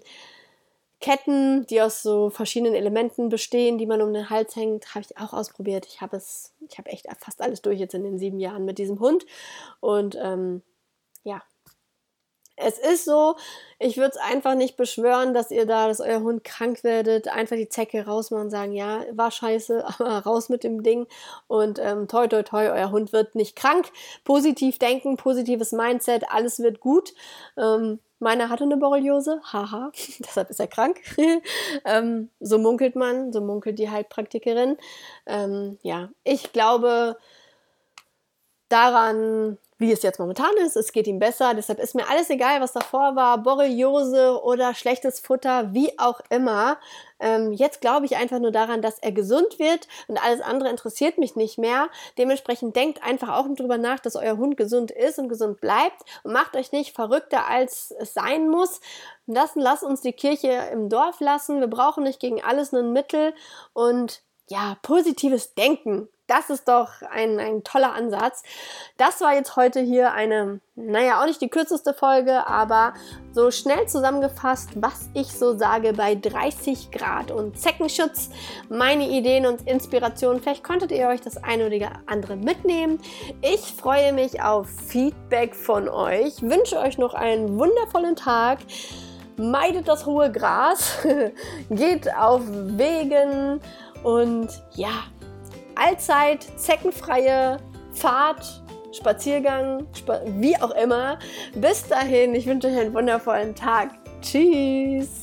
Ketten, 1.01 1.67
die 1.67 1.81
aus 1.81 2.01
so 2.01 2.29
verschiedenen 2.29 2.73
Elementen 2.73 3.27
bestehen, 3.27 3.77
die 3.77 3.85
man 3.85 4.01
um 4.01 4.13
den 4.13 4.29
Hals 4.29 4.55
hängt, 4.55 4.95
habe 4.95 5.05
ich 5.05 5.17
auch 5.17 5.33
ausprobiert. 5.33 5.85
Ich 5.87 5.99
habe 5.99 6.15
es, 6.15 6.53
ich 6.69 6.77
habe 6.77 6.89
echt 6.91 7.07
fast 7.19 7.41
alles 7.41 7.61
durch 7.61 7.77
jetzt 7.77 7.93
in 7.93 8.05
den 8.05 8.17
sieben 8.17 8.39
Jahren 8.39 8.63
mit 8.63 8.77
diesem 8.77 9.01
Hund. 9.01 9.25
Und 9.81 10.17
ähm, 10.21 10.61
ja, 11.25 11.43
es 12.55 12.77
ist 12.77 13.05
so, 13.05 13.35
ich 13.79 13.97
würde 13.97 14.11
es 14.11 14.17
einfach 14.17 14.55
nicht 14.55 14.77
beschwören, 14.77 15.33
dass 15.33 15.51
ihr 15.51 15.65
da, 15.65 15.87
dass 15.87 15.99
euer 15.99 16.21
Hund 16.21 16.43
krank 16.43 16.83
werdet, 16.83 17.27
einfach 17.27 17.55
die 17.55 17.69
Zecke 17.69 18.05
rausmachen 18.05 18.45
und 18.45 18.51
sagen, 18.51 18.73
ja, 18.73 19.03
war 19.11 19.31
scheiße, 19.31 19.85
aber 19.99 20.19
raus 20.19 20.49
mit 20.49 20.63
dem 20.63 20.83
Ding 20.83 21.07
und 21.47 21.79
ähm, 21.79 22.07
toi, 22.07 22.27
toi, 22.27 22.43
toi, 22.43 22.69
euer 22.69 22.91
Hund 22.91 23.13
wird 23.13 23.35
nicht 23.35 23.55
krank. 23.55 23.87
Positiv 24.23 24.79
denken, 24.79 25.17
positives 25.17 25.71
Mindset, 25.71 26.25
alles 26.29 26.59
wird 26.59 26.79
gut. 26.79 27.13
Ähm, 27.57 27.99
Meiner 28.23 28.47
hatte 28.47 28.63
eine 28.63 28.77
Borreliose, 28.77 29.41
haha, 29.51 29.91
deshalb 30.19 30.49
ist 30.49 30.59
er 30.59 30.67
krank. 30.67 31.01
ähm, 31.85 32.29
so 32.39 32.57
munkelt 32.57 32.95
man, 32.95 33.33
so 33.33 33.41
munkelt 33.41 33.77
die 33.77 33.89
Heilpraktikerin. 33.89 34.77
Ähm, 35.25 35.77
ja, 35.81 36.09
ich 36.23 36.53
glaube 36.53 37.17
daran, 38.69 39.57
wie 39.83 39.91
es 39.91 40.01
jetzt 40.01 40.19
momentan 40.19 40.55
ist. 40.65 40.75
Es 40.75 40.93
geht 40.93 41.07
ihm 41.07 41.19
besser. 41.19 41.53
Deshalb 41.53 41.79
ist 41.79 41.93
mir 41.93 42.09
alles 42.09 42.29
egal, 42.29 42.61
was 42.61 42.71
davor 42.71 43.15
war. 43.15 43.37
Borreliose 43.37 44.41
oder 44.41 44.73
schlechtes 44.73 45.19
Futter, 45.19 45.73
wie 45.73 45.99
auch 45.99 46.21
immer. 46.29 46.77
Ähm, 47.19 47.51
jetzt 47.51 47.81
glaube 47.81 48.05
ich 48.05 48.15
einfach 48.15 48.39
nur 48.39 48.51
daran, 48.51 48.81
dass 48.81 48.99
er 48.99 49.11
gesund 49.11 49.59
wird 49.59 49.87
und 50.07 50.17
alles 50.23 50.41
andere 50.41 50.69
interessiert 50.69 51.17
mich 51.17 51.35
nicht 51.35 51.57
mehr. 51.57 51.89
Dementsprechend 52.17 52.75
denkt 52.75 53.03
einfach 53.03 53.37
auch 53.37 53.45
darüber 53.55 53.77
nach, 53.77 53.99
dass 53.99 54.15
euer 54.15 54.37
Hund 54.37 54.57
gesund 54.57 54.91
ist 54.91 55.19
und 55.19 55.29
gesund 55.29 55.59
bleibt 55.61 56.01
und 56.23 56.33
macht 56.33 56.55
euch 56.55 56.71
nicht 56.71 56.95
verrückter, 56.95 57.47
als 57.47 57.93
es 57.99 58.13
sein 58.13 58.49
muss. 58.49 58.79
Lassen, 59.25 59.59
lasst 59.59 59.83
uns 59.83 60.01
die 60.01 60.13
Kirche 60.13 60.69
im 60.71 60.89
Dorf 60.89 61.19
lassen. 61.19 61.59
Wir 61.59 61.67
brauchen 61.67 62.03
nicht 62.03 62.19
gegen 62.19 62.41
alles 62.41 62.73
ein 62.73 62.93
Mittel 62.93 63.33
und 63.73 64.21
ja, 64.49 64.77
positives 64.81 65.53
Denken. 65.53 66.09
Das 66.33 66.49
ist 66.49 66.67
doch 66.67 66.89
ein, 67.11 67.39
ein 67.39 67.63
toller 67.63 67.93
Ansatz. 67.93 68.41
Das 68.97 69.21
war 69.21 69.35
jetzt 69.35 69.55
heute 69.55 69.81
hier 69.81 70.13
eine, 70.13 70.61
naja, 70.73 71.21
auch 71.21 71.27
nicht 71.27 71.41
die 71.41 71.47
kürzeste 71.47 71.93
Folge, 71.93 72.47
aber 72.47 72.95
so 73.33 73.51
schnell 73.51 73.87
zusammengefasst, 73.87 74.71
was 74.73 75.11
ich 75.13 75.31
so 75.31 75.55
sage 75.55 75.93
bei 75.93 76.15
30 76.15 76.89
Grad 76.89 77.29
und 77.29 77.59
Zeckenschutz, 77.59 78.31
meine 78.67 79.09
Ideen 79.09 79.45
und 79.45 79.67
Inspirationen. 79.67 80.41
Vielleicht 80.41 80.63
konntet 80.63 80.91
ihr 80.91 81.07
euch 81.07 81.21
das 81.21 81.37
eine 81.37 81.67
oder 81.67 81.91
andere 82.07 82.35
mitnehmen. 82.35 82.99
Ich 83.43 83.71
freue 83.71 84.11
mich 84.11 84.41
auf 84.41 84.67
Feedback 84.87 85.53
von 85.53 85.87
euch, 85.87 86.41
wünsche 86.41 86.79
euch 86.79 86.97
noch 86.97 87.13
einen 87.13 87.59
wundervollen 87.59 88.15
Tag 88.15 88.57
meidet 89.35 89.87
das 89.87 90.05
hohe 90.05 90.31
Gras, 90.31 90.99
geht 91.69 92.13
auf 92.15 92.41
Wegen 92.45 93.59
und 94.03 94.49
ja, 94.75 95.05
allzeit 95.75 96.47
zeckenfreie 96.57 97.57
Fahrt, 97.93 98.63
Spaziergang, 98.91 99.87
spa 99.95 100.21
wie 100.25 100.55
auch 100.57 100.71
immer. 100.71 101.19
Bis 101.55 101.87
dahin, 101.87 102.35
ich 102.35 102.45
wünsche 102.45 102.67
euch 102.67 102.77
einen 102.77 102.93
wundervollen 102.93 103.55
Tag. 103.55 103.91
Tschüss. 104.21 105.22